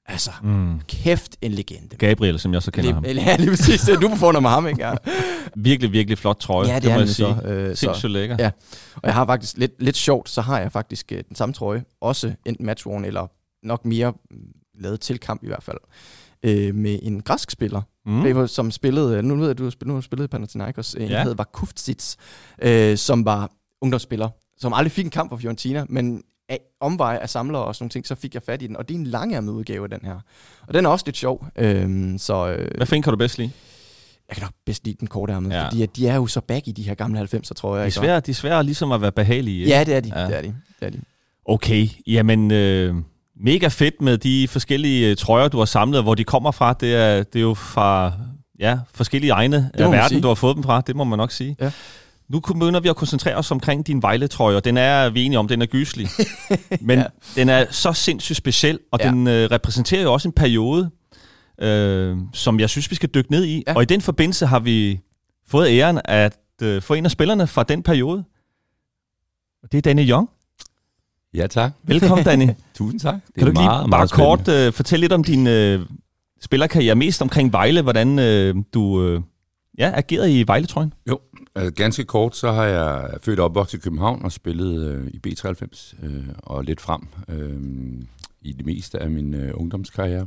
altså, 0.07 0.31
Mm. 0.43 0.81
kæft 0.89 1.37
en 1.43 1.53
legende. 1.53 1.97
Gabriel, 1.97 2.39
som 2.39 2.55
jeg 2.55 2.63
så 2.63 2.71
kender 2.71 2.95
ham. 2.95 3.03
Lige, 3.03 3.23
ja, 3.23 3.37
lige 3.37 3.51
præcis. 3.51 3.81
Det 3.81 4.03
Du 4.03 4.09
på 4.09 4.17
fornavn 4.17 4.43
med 4.43 4.51
ham, 4.51 4.67
ikke? 4.67 4.87
Ja. 4.89 4.95
Virkelig, 5.57 5.93
virkelig 5.93 6.19
flot 6.19 6.37
trøje. 6.41 6.69
Ja, 6.69 6.75
det, 6.81 6.85
må 6.85 6.91
er 6.91 6.99
jeg 6.99 7.09
sige. 7.09 7.37
så. 7.77 7.87
Øh, 7.89 7.95
så. 7.95 8.09
Lækker. 8.09 8.37
Ja. 8.39 8.51
Og 8.95 9.03
jeg 9.05 9.15
har 9.15 9.27
faktisk 9.27 9.57
lidt, 9.57 9.73
lidt 9.83 9.97
sjovt, 9.97 10.29
så 10.29 10.41
har 10.41 10.59
jeg 10.61 10.73
faktisk 10.73 11.13
øh, 11.13 11.23
den 11.29 11.37
samme 11.37 11.53
trøje, 11.53 11.85
også 12.01 12.35
enten 12.47 12.67
matchworn 12.67 13.05
eller 13.05 13.27
nok 13.63 13.85
mere 13.85 14.13
mm, 14.31 14.37
lavet 14.81 15.01
til 15.01 15.19
kamp 15.21 15.43
i 15.45 15.47
hvert 15.47 15.63
fald, 15.63 15.79
øh, 16.43 16.75
med 16.75 16.99
en 17.03 17.21
græsk 17.23 17.51
spiller, 17.51 17.83
Mm. 18.09 18.47
som 18.49 18.71
spillede, 18.71 19.23
nu 19.23 19.37
ved 19.37 19.47
jeg, 19.47 19.59
du 19.59 19.63
har 19.63 19.71
spillet, 19.71 19.89
nu 19.89 19.95
har 19.95 20.01
spillet 20.01 20.31
Panathinaikos, 20.31 20.95
en 20.95 21.01
Ja. 21.03 21.07
ja. 21.19 21.23
hed 21.23 21.35
Vakuftsits, 21.35 22.17
øh, 22.63 22.97
som 22.97 23.25
var 23.25 23.51
ungdomsspiller, 23.83 24.29
som 24.59 24.73
aldrig 24.73 24.93
fik 24.93 25.05
en 25.05 25.11
kamp 25.11 25.31
for 25.31 25.37
Fiorentina, 25.37 25.85
men 25.89 26.23
af 26.49 26.59
omveje 26.81 27.19
af 27.19 27.31
samlere 27.31 27.65
og 27.65 27.75
sådan 27.75 27.83
nogle 27.85 27.91
ting, 27.91 28.07
så 28.07 28.15
fik 28.15 28.35
jeg 28.35 28.43
fat 28.43 28.63
i 28.63 28.67
den, 28.67 28.77
og 28.77 28.89
det 28.89 28.95
er 28.95 28.99
en 28.99 29.07
langærmet 29.07 29.53
udgave 29.53 29.85
af 29.85 29.91
den 29.91 29.99
her. 30.03 30.19
Og 30.69 30.75
den 30.75 30.85
er 30.87 30.91
også 30.91 31.03
lidt 31.07 31.17
sjov, 31.17 31.47
øh, 31.59 32.19
så 32.19 32.49
øh, 32.59 32.71
Hvad 32.77 32.87
fanden 32.87 33.03
kan 33.03 33.11
du 33.13 33.17
bedst 33.17 33.39
lide? 33.39 33.51
jeg 34.29 34.37
kan 34.37 34.43
nok 34.45 34.53
bedst 34.67 34.85
lide 34.85 34.97
den 35.01 35.09
kortærmede, 35.09 35.55
Ja. 35.55 35.61
ja. 35.61 35.67
fordi 35.67 35.83
at 35.83 35.97
de 35.97 36.09
er 36.09 36.15
jo 36.17 36.27
så 36.27 36.41
back 36.41 36.69
i 36.69 36.73
de 36.73 36.83
her 36.83 36.95
gamle 36.95 37.21
90'er, 37.21 37.53
tror 37.57 37.77
jeg. 37.77 37.83
De 37.83 37.87
er 37.87 37.91
svære, 37.91 38.21
de 38.21 38.31
er 38.31 38.35
svære 38.35 38.65
ligesom 38.65 38.93
at 38.93 39.01
være 39.01 39.13
behagelige. 39.13 39.59
ikke? 39.59 39.71
Ja, 39.71 39.85
det 39.85 39.95
er 39.95 40.01
de. 40.01 40.21
Ja. 40.21 40.27
Det 40.27 40.37
er 40.37 40.43
de. 40.43 40.55
Det 40.81 40.87
er 40.87 40.91
de. 40.91 41.01
Okay, 41.45 41.89
jamen 42.07 42.51
øh, 42.51 42.95
mega 43.41 43.69
fedt 43.69 44.03
med 44.03 44.19
de 44.19 44.49
forskellige 44.49 45.11
øh, 45.11 45.17
trøjer, 45.17 45.49
du 45.49 45.59
har 45.59 45.65
samlet, 45.65 46.03
hvor 46.03 46.15
de 46.15 46.25
kommer 46.25 46.51
fra. 46.51 46.73
Det 46.73 46.95
er, 46.95 47.23
det 47.23 47.39
er 47.39 47.43
jo 47.43 47.55
fra 47.55 48.13
ja, 48.59 48.79
forskellige 48.95 49.31
egne 49.31 49.71
af 49.75 49.91
verden, 49.93 50.09
sige. 50.09 50.21
du 50.21 50.29
har 50.29 50.35
fået 50.35 50.57
dem 50.57 50.63
fra. 50.63 50.81
Det 50.81 50.97
må 50.97 51.05
man 51.05 51.19
nok 51.19 51.31
sige. 51.31 51.57
Ja. 51.61 51.71
Nu 52.29 52.41
begynder 52.41 52.81
vi 52.81 52.89
at 52.89 52.97
koncentrere 52.97 53.35
os 53.35 53.51
omkring 53.51 53.87
din 53.87 54.03
Vejle-trøje, 54.03 54.57
og 54.57 54.65
den 54.65 54.77
er 54.77 55.11
vi 55.11 55.25
enige 55.25 55.39
om, 55.39 55.49
den 55.49 55.63
er 55.63 55.67
gyselig. 55.67 56.09
Men 56.81 56.99
ja. 56.99 57.05
Den 57.37 57.49
er 57.49 57.67
så 57.71 57.93
sindssygt 57.93 58.37
speciel, 58.37 58.79
og 58.93 59.01
ja. 59.03 59.09
Den 59.09 59.27
øh, 59.27 59.51
repræsenterer 59.51 60.03
jo 60.03 60.13
også 60.13 60.29
en 60.29 60.33
periode, 60.33 60.91
øh, 61.61 62.17
som 62.33 62.61
jeg 62.61 62.71
synes, 62.71 62.91
vi 62.91 62.97
skal 62.97 63.09
dykke 63.15 63.31
ned 63.31 63.45
i. 63.45 63.63
Ja. 63.67 63.75
Og 63.75 63.83
i 63.83 63.87
den 63.87 64.01
forbindelse 64.01 64.47
har 64.47 64.59
vi 64.59 65.01
fået 65.49 65.69
æren 65.69 66.01
at 66.05 66.39
øh, 66.63 66.83
få 66.83 66.95
en 66.95 67.05
af 67.05 67.11
spillerne 67.11 67.47
fra 67.47 67.63
den 67.63 67.83
periode. 67.83 68.25
Og 69.63 69.73
det 69.73 69.79
er 69.79 69.83
Danny 69.83 70.11
Young. 70.11 70.29
Ja, 71.35 71.47
tak. 71.47 71.73
Velkommen, 71.83 72.25
Danny. 72.25 72.49
Tusind 72.75 73.01
tak. 73.01 73.15
Det 73.15 73.35
Kan 73.35 73.43
du 73.43 73.49
ikke 73.49 73.61
lige 73.61 73.69
meget, 73.69 73.91
bare 73.91 73.99
meget 73.99 74.11
kort 74.11 74.49
øh, 74.49 74.73
fortælle 74.73 75.01
lidt 75.01 75.13
om 75.13 75.25
din 75.25 75.47
øh, 75.47 75.87
spillerkarriere, 76.41 76.95
mest 76.95 77.23
omkring 77.23 77.53
Vejle, 77.53 77.83
hvordan 77.83 78.19
øh, 78.19 78.55
du 78.75 79.03
øh, 79.03 79.21
ja, 79.79 79.93
agerede 79.95 80.41
i 80.41 80.47
Vejle-trøjen? 80.47 80.93
Øh, 81.59 81.73
ganske 81.73 82.05
kort, 82.05 82.37
så 82.37 82.53
har 82.53 82.65
jeg 82.65 83.11
født 83.23 83.39
og 83.41 83.45
opvokset 83.45 83.79
i 83.79 83.81
København 83.81 84.25
og 84.25 84.33
spillet 84.33 84.87
øh, 84.87 85.07
i 85.07 85.21
B93 85.27 86.07
øh, 86.07 86.25
og 86.37 86.65
lidt 86.65 86.81
frem 86.81 87.03
øh, 87.29 87.61
i 88.43 88.53
det 88.53 88.67
meste 88.67 88.99
af 88.99 89.11
min 89.11 89.35
øh, 89.35 89.51
ungdomskarriere. 89.55 90.27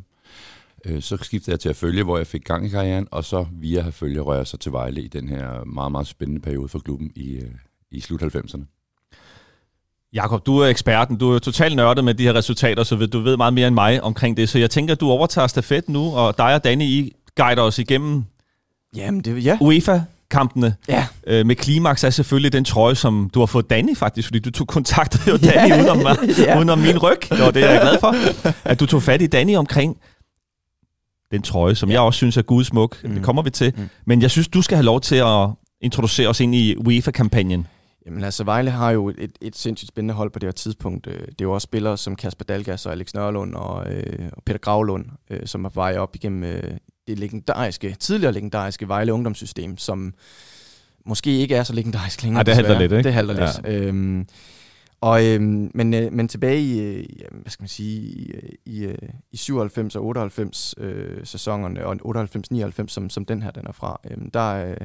Øh, 0.85 1.01
så 1.01 1.17
skiftede 1.17 1.51
jeg 1.51 1.59
til 1.59 1.69
at 1.69 1.75
følge, 1.75 2.03
hvor 2.03 2.17
jeg 2.17 2.27
fik 2.27 2.43
gang 2.43 2.65
i 2.65 2.69
karrieren, 2.69 3.07
og 3.11 3.23
så 3.23 3.45
via 3.51 3.87
at 3.87 3.93
følge 3.93 4.19
rører 4.19 4.37
jeg 4.37 4.47
så 4.47 4.57
til 4.57 4.71
Vejle 4.71 5.01
i 5.01 5.07
den 5.07 5.29
her 5.29 5.63
meget, 5.63 5.91
meget 5.91 6.07
spændende 6.07 6.41
periode 6.41 6.67
for 6.67 6.79
klubben 6.79 7.11
i, 7.15 7.35
øh, 7.35 7.51
i 7.91 7.99
slut 7.99 8.21
90'erne. 8.21 8.78
Jakob, 10.13 10.45
du 10.45 10.57
er 10.57 10.67
eksperten. 10.67 11.17
Du 11.17 11.31
er 11.31 11.39
totalt 11.39 11.75
nørdet 11.75 12.03
med 12.03 12.13
de 12.13 12.23
her 12.23 12.33
resultater, 12.35 12.83
så 12.83 12.95
du 12.95 13.19
ved 13.19 13.37
meget 13.37 13.53
mere 13.53 13.67
end 13.67 13.75
mig 13.75 14.03
omkring 14.03 14.37
det. 14.37 14.49
Så 14.49 14.59
jeg 14.59 14.69
tænker, 14.69 14.93
at 14.93 14.99
du 14.99 15.09
overtager 15.09 15.47
stafet 15.47 15.89
nu, 15.89 16.15
og 16.15 16.37
dig 16.37 16.55
og 16.55 16.63
Danny, 16.63 16.83
I 16.83 17.13
guider 17.37 17.61
os 17.61 17.79
igennem 17.79 18.23
Jamen, 18.95 19.21
det, 19.21 19.45
ja. 19.45 19.57
UEFA-kampene. 19.61 20.75
Ja. 20.87 21.05
Øh, 21.27 21.45
med 21.45 21.55
klimaks 21.55 22.03
er 22.03 22.09
selvfølgelig 22.09 22.53
den 22.53 22.65
trøje, 22.65 22.95
som 22.95 23.29
du 23.33 23.39
har 23.39 23.45
fået 23.45 23.69
Danny 23.69 23.97
faktisk, 23.97 24.27
fordi 24.27 24.39
du 24.39 24.51
tog 24.51 24.67
kontakt 24.67 25.27
med 25.27 25.37
Danny 25.53 25.69
Ja. 25.69 25.79
udenom, 25.79 26.17
Ja. 26.37 26.57
udenom 26.57 26.79
min 26.79 26.97
ryg. 26.97 27.31
Og 27.47 27.53
det 27.53 27.63
er 27.63 27.71
jeg 27.71 27.81
glad 27.81 27.99
for, 27.99 28.15
at 28.69 28.79
du 28.79 28.85
tog 28.85 29.03
fat 29.03 29.21
i 29.21 29.27
Danny 29.27 29.55
omkring 29.55 29.97
den 31.31 31.41
trøje, 31.41 31.75
som 31.75 31.89
ja. 31.89 31.93
jeg 31.93 32.01
også 32.01 32.17
synes 32.17 32.37
er 32.37 32.41
gudsmuk. 32.41 33.03
Mm. 33.03 33.13
Det 33.13 33.23
kommer 33.23 33.41
vi 33.41 33.49
til. 33.49 33.73
Mm. 33.77 33.89
Men 34.05 34.21
jeg 34.21 34.31
synes, 34.31 34.47
du 34.47 34.61
skal 34.61 34.75
have 34.75 34.85
lov 34.85 35.01
til 35.01 35.15
at 35.15 35.47
introducere 35.81 36.27
os 36.27 36.39
ind 36.39 36.55
i 36.55 36.75
UEFA-kampagnen. 36.77 37.67
Jamen 38.05 38.23
altså, 38.23 38.43
Vejle 38.43 38.71
har 38.71 38.91
jo 38.91 39.09
et, 39.09 39.37
et 39.41 39.55
sindssygt 39.55 39.87
spændende 39.87 40.13
hold 40.13 40.31
på 40.31 40.39
det 40.39 40.47
her 40.47 40.51
tidspunkt. 40.51 41.07
Øh, 41.07 41.13
Det 41.13 41.21
er 41.29 41.33
jo 41.45 41.53
også 41.53 41.65
spillere 41.65 41.97
som 41.97 42.15
Kasper 42.15 42.45
Dalgas 42.45 42.85
og 42.85 42.91
Alex 42.91 43.13
Nørlund 43.13 43.55
og, 43.55 43.93
øh, 43.93 44.29
og 44.33 44.43
Peter 44.43 44.59
Gravlund, 44.59 45.05
øh, 45.29 45.39
som 45.47 45.65
er 45.65 45.69
vej 45.73 45.97
op 45.97 46.15
igennem 46.15 46.43
øh, 46.43 46.63
det 47.07 47.19
legendariske, 47.19 47.95
tidligere 47.99 48.33
legendariske 48.33 48.87
Vejle 48.87 49.13
ungdomssystem, 49.13 49.77
som 49.77 50.13
måske 51.05 51.37
ikke 51.37 51.55
er 51.55 51.63
så 51.63 51.73
legendarisk 51.73 52.23
længere. 52.23 52.39
Ej, 52.39 52.43
det 52.43 52.55
halter 52.55 52.79
lidt, 52.79 52.91
ikke? 52.91 53.03
Det 53.03 53.13
halter 53.13 53.33
Ja. 53.35 53.45
lidt. 53.45 53.85
Øhm, 53.85 54.25
og, 55.01 55.25
øhm, 55.25 55.71
men, 55.73 55.93
øh, 55.93 56.13
men 56.13 56.27
tilbage 56.27 56.61
i, 56.61 56.79
øh, 56.81 57.05
hvad 57.31 57.49
skal 57.51 57.63
man 57.63 57.67
sige, 57.69 57.99
i, 58.01 58.31
øh, 58.31 58.49
i, 58.65 58.85
øh, 58.85 58.97
i 59.31 59.37
97 59.37 59.95
og 59.95 60.05
98 60.05 60.75
øh, 60.77 61.25
sæsonerne, 61.25 61.85
og 61.85 61.95
98-99, 62.05 62.87
som, 62.87 63.09
som 63.09 63.25
den 63.25 63.41
her 63.41 63.51
den 63.51 63.67
er 63.67 63.71
fra, 63.71 63.99
øhm, 64.11 64.31
der 64.31 64.65
øh, 64.69 64.77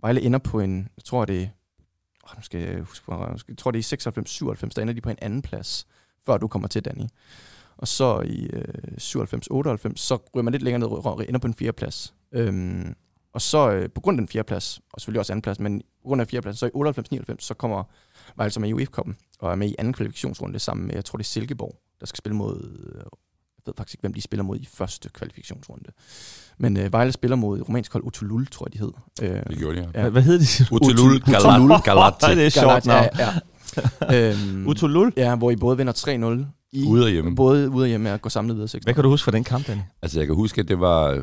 Vejle 0.00 0.20
ender 0.22 0.38
på 0.38 0.60
en, 0.60 0.88
jeg 0.96 1.04
tror 1.04 1.24
det 1.24 1.50
er 2.32 2.36
nu 2.36 2.42
skal 2.42 2.60
jeg 2.60 2.78
huske, 2.78 3.12
jeg 3.48 3.58
tror 3.58 3.70
det 3.70 3.92
er 3.92 4.08
i 4.46 4.54
96-97, 4.54 4.68
der 4.76 4.82
ender 4.82 4.94
de 4.94 5.00
på 5.00 5.10
en 5.10 5.18
anden 5.22 5.42
plads, 5.42 5.86
før 6.26 6.36
du 6.36 6.48
kommer 6.48 6.68
til, 6.68 6.84
Danny. 6.84 7.04
Og 7.76 7.88
så 7.88 8.20
i 8.20 8.46
øh, 8.52 8.64
97-98, 8.98 9.92
så 9.96 10.18
ryger 10.34 10.42
man 10.42 10.52
lidt 10.52 10.62
længere 10.62 10.78
ned 10.78 10.88
og 10.88 11.24
ender 11.28 11.40
på 11.40 11.46
en 11.46 11.54
fjerde 11.54 11.72
plads. 11.72 12.14
Øhm, 12.32 12.94
og 13.32 13.42
så 13.42 13.70
øh, 13.70 13.90
på 13.94 14.00
grund 14.00 14.18
af 14.18 14.20
den 14.20 14.28
fjerde 14.28 14.46
plads, 14.46 14.80
og 14.92 15.00
selvfølgelig 15.00 15.20
også 15.20 15.32
anden 15.32 15.42
plads, 15.42 15.60
men 15.60 15.80
på 15.80 16.08
grund 16.08 16.20
af 16.20 16.28
fjerde 16.28 16.42
plads, 16.42 16.58
så 16.58 16.66
i 16.66 16.70
98-99, 17.30 17.36
så 17.38 17.54
kommer 17.54 17.84
Vejle 18.36 18.50
som 18.50 18.64
er 18.64 18.68
i 18.68 18.72
UF-koppen, 18.72 19.16
og 19.38 19.50
er 19.50 19.54
med 19.54 19.68
i 19.68 19.74
anden 19.78 19.92
kvalifikationsrunde 19.92 20.58
sammen 20.58 20.86
med, 20.86 20.94
jeg 20.94 21.04
tror 21.04 21.16
det 21.16 21.24
er 21.24 21.28
Silkeborg, 21.28 21.80
der 22.00 22.06
skal 22.06 22.18
spille 22.18 22.36
mod, 22.36 22.78
øh, 22.94 23.02
ved 23.68 23.74
faktisk 23.76 23.94
ikke, 23.94 24.00
hvem 24.02 24.12
de 24.14 24.20
spiller 24.20 24.44
mod 24.44 24.56
i 24.58 24.68
første 24.74 25.08
kvalifikationsrunde. 25.14 25.84
Men 26.58 26.76
øh, 26.76 26.92
Vejle 26.92 27.12
spiller 27.12 27.36
mod 27.36 27.60
romansk 27.68 27.92
hold, 27.92 28.04
Utulul, 28.06 28.46
tror 28.46 28.66
jeg, 28.66 28.72
de 28.72 28.78
hed. 28.78 28.92
Øh, 29.36 29.42
Det 29.50 29.58
gjorde 29.58 29.76
de, 29.76 29.88
ja. 29.94 30.02
Ja. 30.02 30.08
Hvad, 30.08 30.22
hedder 30.22 30.64
de? 30.68 30.74
Utulul 30.74 31.16
Galat- 31.22 31.82
Galate. 31.82 32.36
det 32.36 32.46
er 32.46 32.50
sjovt 32.50 32.86
navn. 32.86 33.06
Ja, 33.18 33.28
ja. 34.12 34.30
øhm, 34.32 34.66
Utulul? 34.66 35.12
Ja, 35.16 35.36
hvor 35.36 35.50
I 35.50 35.56
både 35.56 35.76
vinder 35.76 35.92
3-0 35.92 36.46
i 36.72 36.86
Ude 36.86 37.04
og 37.04 37.10
hjemme. 37.10 37.36
både 37.36 37.70
ude 37.70 37.84
og 37.84 37.88
hjemme 37.88 38.12
og 38.12 38.22
går 38.22 38.30
samlet 38.30 38.56
videre 38.56 38.68
6 38.68 38.84
Hvad 38.84 38.94
kan 38.94 39.02
du 39.04 39.10
huske 39.10 39.24
fra 39.24 39.32
den 39.32 39.44
kamp, 39.44 39.66
Danny? 39.66 39.80
Altså 40.02 40.18
jeg 40.20 40.26
kan 40.26 40.36
huske, 40.36 40.60
at 40.60 40.68
det 40.68 40.80
var, 40.80 41.22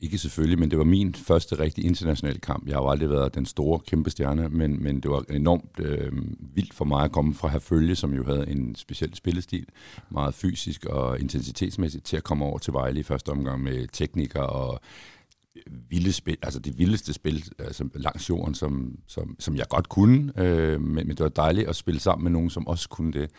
ikke 0.00 0.18
selvfølgelig, 0.18 0.58
men 0.58 0.70
det 0.70 0.78
var 0.78 0.84
min 0.84 1.14
første 1.14 1.58
rigtig 1.58 1.84
internationale 1.84 2.38
kamp. 2.38 2.66
Jeg 2.66 2.76
har 2.76 2.82
jo 2.82 2.90
aldrig 2.90 3.10
været 3.10 3.34
den 3.34 3.46
store, 3.46 3.78
kæmpe 3.78 4.10
stjerne, 4.10 4.48
men, 4.48 4.82
men 4.82 5.00
det 5.00 5.10
var 5.10 5.24
enormt 5.30 5.80
øh, 5.80 6.12
vildt 6.54 6.74
for 6.74 6.84
mig 6.84 7.04
at 7.04 7.12
komme 7.12 7.34
fra 7.34 7.48
Herfølge, 7.48 7.96
som 7.96 8.14
jo 8.14 8.24
havde 8.24 8.48
en 8.48 8.74
speciel 8.74 9.14
spillestil, 9.14 9.66
meget 10.10 10.34
fysisk 10.34 10.84
og 10.86 11.20
intensitetsmæssigt, 11.20 12.04
til 12.04 12.16
at 12.16 12.24
komme 12.24 12.44
over 12.44 12.58
til 12.58 12.72
Vejle 12.72 13.00
i 13.00 13.02
første 13.02 13.30
omgang 13.30 13.62
med 13.62 13.86
teknikker 13.92 14.42
og 14.42 14.80
vilde 15.96 16.12
spil, 16.12 16.36
altså 16.42 16.60
det 16.60 16.78
vildeste 16.78 17.12
spil 17.12 17.44
altså 17.58 17.88
langs 17.94 18.30
jorden, 18.30 18.54
som, 18.54 18.98
som, 19.06 19.36
som 19.38 19.56
jeg 19.56 19.66
godt 19.68 19.88
kunne, 19.88 20.32
øh, 20.36 20.80
men, 20.80 21.06
men 21.06 21.08
det 21.08 21.20
var 21.20 21.28
dejligt 21.28 21.68
at 21.68 21.76
spille 21.76 22.00
sammen 22.00 22.24
med 22.24 22.32
nogen, 22.32 22.50
som 22.50 22.66
også 22.66 22.88
kunne 22.88 23.12
det. 23.12 23.30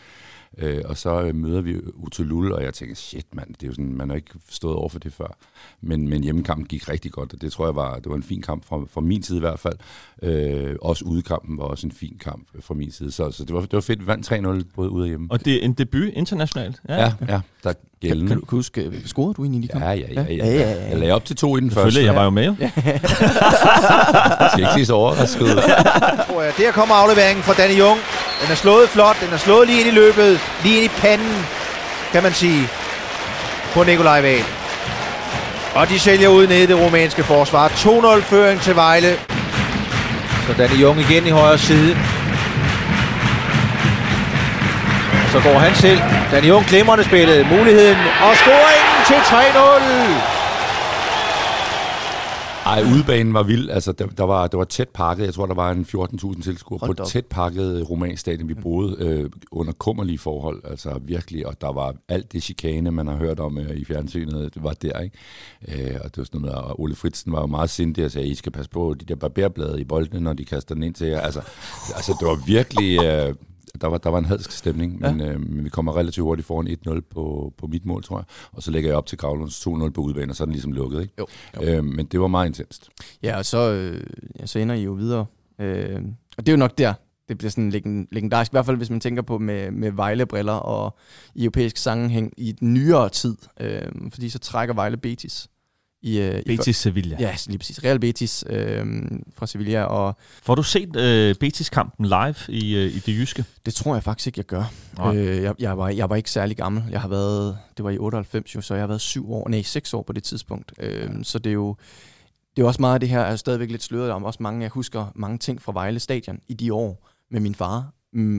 Øh, 0.57 0.81
og 0.85 0.97
så 0.97 1.21
øh, 1.21 1.35
møder 1.35 1.61
vi 1.61 1.75
Utulul, 1.93 2.51
og 2.51 2.63
jeg 2.63 2.73
tænker, 2.73 2.95
shit 2.95 3.35
mand, 3.35 3.53
det 3.53 3.63
er 3.63 3.67
jo 3.67 3.73
sådan, 3.73 3.93
man 3.93 4.09
har 4.09 4.15
ikke 4.15 4.31
stået 4.49 4.75
over 4.75 4.89
for 4.89 4.99
det 4.99 5.13
før. 5.13 5.37
Men, 5.81 6.09
men 6.09 6.23
hjemmekampen 6.23 6.67
gik 6.67 6.89
rigtig 6.89 7.11
godt, 7.11 7.33
og 7.33 7.41
det 7.41 7.51
tror 7.51 7.65
jeg 7.65 7.75
var, 7.75 7.95
det 7.95 8.09
var 8.09 8.15
en 8.15 8.23
fin 8.23 8.41
kamp 8.41 8.65
fra, 8.65 8.85
fra 8.89 9.01
min 9.01 9.23
side 9.23 9.37
i 9.37 9.39
hvert 9.39 9.59
fald. 9.59 9.77
Øh, 10.23 10.75
også 10.81 11.05
udekampen 11.05 11.57
var 11.57 11.63
også 11.63 11.87
en 11.87 11.91
fin 11.91 12.17
kamp 12.19 12.47
fra 12.59 12.73
min 12.73 12.91
side, 12.91 13.11
så, 13.11 13.31
så 13.31 13.45
det, 13.45 13.53
var, 13.53 13.61
det 13.61 13.73
var 13.73 13.81
fedt, 13.81 13.99
vi 13.99 14.07
vandt 14.07 14.31
3-0 14.65 14.71
både 14.75 14.89
ude 14.89 15.03
og 15.03 15.07
hjemme. 15.07 15.27
Og 15.29 15.45
det 15.45 15.53
er 15.53 15.65
en 15.65 15.73
debut 15.73 16.09
internationalt. 16.13 16.81
Ja, 16.89 16.95
ja, 16.95 17.13
ja 17.27 17.41
der 17.63 17.73
er 18.03 18.07
Kan, 18.07 18.09
gældende. 18.09 18.29
kan, 18.29 18.39
du, 18.39 18.45
kan 18.45 18.49
du 18.51 18.55
huske, 18.55 18.81
øh, 18.81 18.93
scorede 19.05 19.33
du 19.33 19.43
egentlig 19.43 19.63
i 19.63 19.67
de 19.67 19.71
kamp? 19.71 19.83
Ja, 19.83 19.91
ja, 19.91 20.05
ja, 20.15 20.21
ja. 20.29 20.35
ja, 20.35 20.45
ja, 20.45 20.59
ja. 20.71 20.89
Jeg 20.89 20.97
lagde 20.99 21.13
op 21.13 21.25
til 21.25 21.35
to 21.35 21.57
i 21.57 21.59
den 21.59 21.71
første. 21.71 22.03
Jeg 22.05 22.15
var 22.15 22.23
jo 22.23 22.29
med 22.29 22.45
jo. 22.45 22.55
Jeg 22.61 22.69
skal 24.51 24.59
ikke 24.59 24.73
sige 24.73 24.85
så 24.85 24.93
overrasket. 24.93 25.47
Der 26.57 26.71
kommer 26.71 26.95
afleveringen 26.95 27.43
fra 27.43 27.53
Danny 27.53 27.79
Jung. 27.79 27.99
Den 28.43 28.51
er 28.51 28.55
slået 28.55 28.89
flot. 28.89 29.17
Den 29.21 29.33
er 29.33 29.37
slået 29.37 29.67
lige 29.67 29.79
ind 29.79 29.87
i 29.87 29.91
løbet. 29.91 30.39
Lige 30.63 30.75
ind 30.75 30.85
i 30.85 30.95
panden, 31.01 31.45
kan 32.11 32.23
man 32.23 32.33
sige, 32.33 32.67
på 33.73 33.83
Nikolaj 33.83 34.21
Wahl. 34.21 34.43
Og 35.75 35.89
de 35.89 35.99
sælger 35.99 36.27
ud 36.27 36.47
nede 36.47 36.63
i 36.63 36.65
det 36.65 36.79
rumænske 36.79 37.23
forsvar. 37.23 37.67
2-0 37.67 38.21
føring 38.23 38.61
til 38.61 38.75
Vejle. 38.75 39.15
Så 40.47 40.53
Danny 40.57 40.81
Jung 40.81 40.99
igen 40.99 41.27
i 41.27 41.29
højre 41.29 41.57
side. 41.57 41.97
Så 45.33 45.39
går 45.47 45.57
han 45.65 45.73
selv. 45.75 45.99
Danny 46.31 46.47
Jung 46.47 46.65
glimrende 46.65 47.03
spillet. 47.03 47.39
Muligheden 47.55 47.99
og 48.25 48.33
scoringen 48.41 48.97
til 49.09 49.19
3-0. 49.31 50.37
Ej, 52.67 52.83
udebanen 52.93 53.33
var 53.33 53.43
vild. 53.43 53.69
Altså, 53.69 53.91
der, 53.91 54.07
der 54.07 54.23
var, 54.23 54.47
det 54.47 54.57
var 54.57 54.63
tæt 54.65 54.89
pakket. 54.89 55.25
Jeg 55.25 55.33
tror, 55.33 55.45
der 55.45 55.53
var 55.53 55.71
en 55.71 55.85
14.000 55.95 56.43
tilskuere 56.43 56.79
på 56.85 56.91
et 56.91 57.07
tæt 57.07 57.25
pakket 57.25 57.89
romanstadion. 57.89 58.49
Vi 58.49 58.53
boede 58.53 58.95
øh, 58.99 59.29
under 59.51 59.73
kummerlige 59.73 60.17
forhold, 60.17 60.61
altså 60.69 60.99
virkelig. 61.01 61.47
Og 61.47 61.61
der 61.61 61.73
var 61.73 61.95
alt 62.09 62.33
det 62.33 62.43
chikane, 62.43 62.91
man 62.91 63.07
har 63.07 63.15
hørt 63.15 63.39
om 63.39 63.57
øh, 63.57 63.77
i 63.77 63.85
fjernsynet, 63.85 64.53
det 64.53 64.63
var 64.63 64.73
der, 64.73 64.99
ikke? 64.99 65.17
Øh, 65.67 65.95
og 66.03 66.09
det 66.09 66.17
var 66.17 66.23
sådan 66.23 66.41
noget, 66.41 66.55
og 66.55 66.81
Ole 66.81 66.95
Fritsen 66.95 67.31
var 67.31 67.39
jo 67.39 67.47
meget 67.47 67.69
sindig 67.69 68.05
og 68.05 68.11
sagde, 68.11 68.27
I 68.27 68.35
skal 68.35 68.51
passe 68.51 68.69
på 68.69 68.95
de 68.99 69.05
der 69.05 69.15
barberblade 69.15 69.81
i 69.81 69.83
boldene, 69.83 70.19
når 70.19 70.33
de 70.33 70.45
kaster 70.45 70.75
den 70.75 70.83
ind 70.83 70.93
til 70.93 71.07
jer. 71.07 71.19
Altså, 71.19 71.41
altså 71.95 72.15
det 72.19 72.27
var 72.27 72.45
virkelig... 72.45 73.03
Øh, 73.03 73.33
der 73.81 73.87
var, 73.87 73.97
der 73.97 74.09
var 74.09 74.17
en 74.19 74.25
hadsk 74.25 74.51
stemning, 74.51 74.99
men, 74.99 75.21
øh, 75.21 75.39
men 75.41 75.63
vi 75.63 75.69
kommer 75.69 75.97
relativt 75.97 76.23
hurtigt 76.23 76.47
foran 76.47 76.67
1-0 76.67 76.99
på, 77.09 77.53
på 77.57 77.67
mit 77.67 77.85
mål, 77.85 78.03
tror 78.03 78.17
jeg. 78.17 78.25
Og 78.51 78.63
så 78.63 78.71
lægger 78.71 78.89
jeg 78.89 78.97
op 78.97 79.05
til 79.05 79.17
Gravlunds 79.17 79.67
2-0 79.67 79.89
på 79.89 80.01
udbanen, 80.01 80.29
og 80.29 80.35
så 80.35 80.43
er 80.43 80.45
den 80.45 80.51
ligesom 80.53 80.71
lukket, 80.71 81.01
ikke? 81.01 81.13
Jo. 81.19 81.27
Øh, 81.63 81.83
men 81.83 82.05
det 82.05 82.19
var 82.21 82.27
meget 82.27 82.47
intenst. 82.47 82.89
Ja, 83.23 83.37
og 83.37 83.45
så, 83.45 83.71
øh, 83.71 84.03
ja, 84.39 84.45
så 84.45 84.59
ender 84.59 84.75
I 84.75 84.83
jo 84.83 84.91
videre. 84.91 85.25
Øh, 85.61 86.01
og 86.37 86.45
det 86.45 86.49
er 86.49 86.53
jo 86.53 86.57
nok 86.57 86.77
der, 86.77 86.93
det 87.29 87.37
bliver 87.37 87.51
sådan 87.51 87.69
legend- 87.73 88.07
legendarisk, 88.11 88.51
i 88.51 88.53
hvert 88.53 88.65
fald 88.65 88.77
hvis 88.77 88.89
man 88.89 88.99
tænker 88.99 89.21
på 89.21 89.37
med, 89.37 89.71
med 89.71 89.91
Vejle-briller 89.91 90.53
og 90.53 90.97
europæisk 91.35 91.77
sammenhæng 91.77 92.33
i 92.37 92.51
den 92.51 92.73
nyere 92.73 93.09
tid. 93.09 93.35
Øh, 93.59 93.81
fordi 94.13 94.29
så 94.29 94.39
trækker 94.39 94.73
Vejle 94.75 94.97
Betis. 94.97 95.47
I, 96.07 96.19
øh, 96.19 96.39
i 96.39 96.57
Betis 96.57 96.77
Sevilla. 96.77 97.17
Ja, 97.19 97.35
lige 97.47 97.57
præcis. 97.57 97.83
Real 97.83 97.99
Betis 97.99 98.43
øh, 98.49 98.85
fra 99.35 99.47
Sevilla, 99.47 99.83
og 99.83 100.17
Får 100.43 100.55
du 100.55 100.63
set 100.63 100.95
øh, 100.95 101.35
Betis-kampen 101.35 102.05
live 102.05 102.35
i, 102.49 102.75
øh, 102.75 102.95
i 102.95 102.99
det 102.99 103.07
jyske? 103.07 103.45
det 103.65 103.73
tror 103.73 103.95
jeg 103.95 104.03
faktisk 104.03 104.27
ikke, 104.27 104.39
jeg 104.39 104.45
gør. 104.45 104.71
Nej. 104.97 105.15
Øh, 105.15 105.43
jeg, 105.43 105.53
jeg, 105.59 105.77
var, 105.77 105.89
jeg 105.89 106.09
var 106.09 106.15
ikke 106.15 106.31
særlig 106.31 106.57
gammel. 106.57 106.83
Jeg 106.91 107.01
har 107.01 107.07
været, 107.07 107.57
det 107.77 107.85
var 107.85 107.91
i 107.91 107.97
98 107.97 108.55
jo, 108.55 108.61
så 108.61 108.73
jeg 108.73 108.81
har 108.81 108.87
været 108.87 109.01
syv 109.01 109.31
år, 109.31 109.49
nej, 109.49 109.61
seks 109.61 109.93
år 109.93 110.01
på 110.01 110.13
det 110.13 110.23
tidspunkt. 110.23 110.73
Øh, 110.79 111.09
så 111.23 111.39
det 111.39 111.49
er 111.49 111.53
jo 111.53 111.75
det 112.55 112.63
er 112.63 112.67
også 112.67 112.81
meget 112.81 112.93
af 112.93 112.99
det 112.99 113.09
her, 113.09 113.21
er 113.21 113.35
stadigvæk 113.35 113.71
lidt 113.71 113.83
sløret 113.83 114.11
om. 114.11 114.23
Også 114.23 114.43
mange, 114.43 114.61
jeg 114.61 114.69
husker 114.69 115.05
mange 115.15 115.37
ting 115.37 115.61
fra 115.61 115.71
Vejle 115.71 115.99
Stadion 115.99 116.39
i 116.47 116.53
de 116.53 116.73
år 116.73 117.07
med 117.31 117.39
min 117.39 117.55
far, 117.55 117.93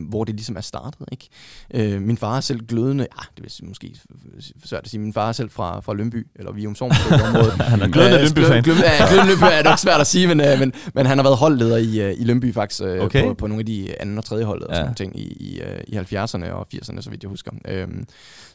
hvor 0.09 0.25
det 0.25 0.35
ligesom 0.35 0.57
er 0.57 0.61
startet. 0.61 1.01
Ikke? 1.13 1.29
Øh, 1.95 2.03
min 2.03 2.17
far 2.17 2.37
er 2.37 2.41
selv 2.41 2.67
glødende, 2.67 3.07
ja, 3.19 3.23
det 3.37 3.43
vil 3.43 3.51
sige, 3.51 3.67
måske 3.69 3.97
svært 4.65 4.83
at 4.85 4.91
sige, 4.91 5.01
min 5.01 5.13
far 5.13 5.29
er 5.29 5.33
selv 5.33 5.51
fra, 5.51 5.81
fra 5.81 5.95
Lønby, 5.95 6.27
eller 6.37 6.53
Vium 6.53 6.75
Sogn 6.75 6.91
på 6.91 7.15
det 7.15 7.23
område. 7.23 7.51
Han 7.73 7.81
er 7.83 7.89
glødende 7.89 8.17
Øh, 8.19 8.23
Lyngby-fan. 8.25 8.63
glød- 8.63 8.75
glød- 8.77 8.85
Ja, 8.85 9.09
glødende 9.09 9.31
Lyngby 9.33 9.45
er 9.53 9.63
nok 9.63 9.79
svært 9.79 10.01
at 10.01 10.07
sige, 10.07 10.27
men, 10.27 10.41
øh, 10.41 10.59
men, 10.59 10.73
men 10.95 11.07
han 11.07 11.19
har 11.19 11.23
været 11.23 11.37
holdleder 11.37 11.77
i, 11.77 12.01
øh, 12.01 12.15
i 12.19 12.25
Lønby 12.25 12.55
faktisk, 12.55 12.83
øh, 12.83 13.01
Okay. 13.01 13.23
på, 13.29 13.35
på 13.35 13.47
nogle 13.47 13.61
af 13.61 13.67
de 13.67 14.01
anden 14.01 14.19
og 14.19 14.25
tredje 14.25 14.45
holdet 14.45 14.67
og 14.67 14.75
Ja. 14.75 14.81
sådan 14.81 14.95
ting 14.95 15.19
i, 15.21 15.23
i, 15.23 15.61
øh, 15.61 15.81
i 15.89 15.97
70'erne 15.97 16.51
og 16.53 16.67
80'erne, 16.75 17.01
så 17.03 17.11
vidt 17.11 17.23
jeg 17.23 17.29
husker. 17.29 17.51
Øhm, 17.69 18.05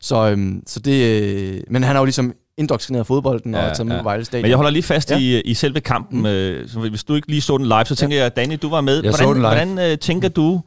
så, 0.01 0.29
øhm, 0.29 0.63
så 0.67 0.79
det, 0.79 1.21
øh, 1.23 1.61
men 1.69 1.83
han 1.83 1.95
har 1.95 2.01
jo 2.01 2.05
ligesom 2.05 2.33
indoktrineret 2.57 3.07
fodbolden 3.07 3.53
Ja, 3.53 3.69
og 3.69 3.75
taget 3.75 3.87
med 3.87 3.95
ja. 3.95 4.01
Vejle 4.03 4.25
Stadion. 4.25 4.41
Men 4.43 4.49
jeg 4.49 4.55
holder 4.57 4.71
lige 4.71 4.83
fast 4.83 5.11
Ja. 5.11 5.17
ja. 5.17 5.21
i, 5.21 5.41
i 5.41 5.53
selve 5.53 5.79
kampen. 5.79 6.17
Mm. 6.17 6.23
Mm. 6.23 6.29
Øh, 6.29 6.69
så 6.69 6.79
hvis 6.79 7.03
du 7.03 7.15
ikke 7.15 7.27
lige 7.29 7.41
så 7.41 7.57
den 7.57 7.65
live, 7.65 7.85
så 7.85 7.95
tænker 7.95 8.17
jeg, 8.17 8.35
Danny, 8.35 8.57
du 8.61 8.69
var 8.69 8.81
med. 8.81 9.03
Jeg 9.03 9.13
så 9.13 9.23
hvordan 9.25 9.35
den 9.35 9.67
live. 9.69 9.75
hvordan 9.75 9.91
øh, 9.91 9.97
tænker 9.97 10.29
du, 10.29 10.61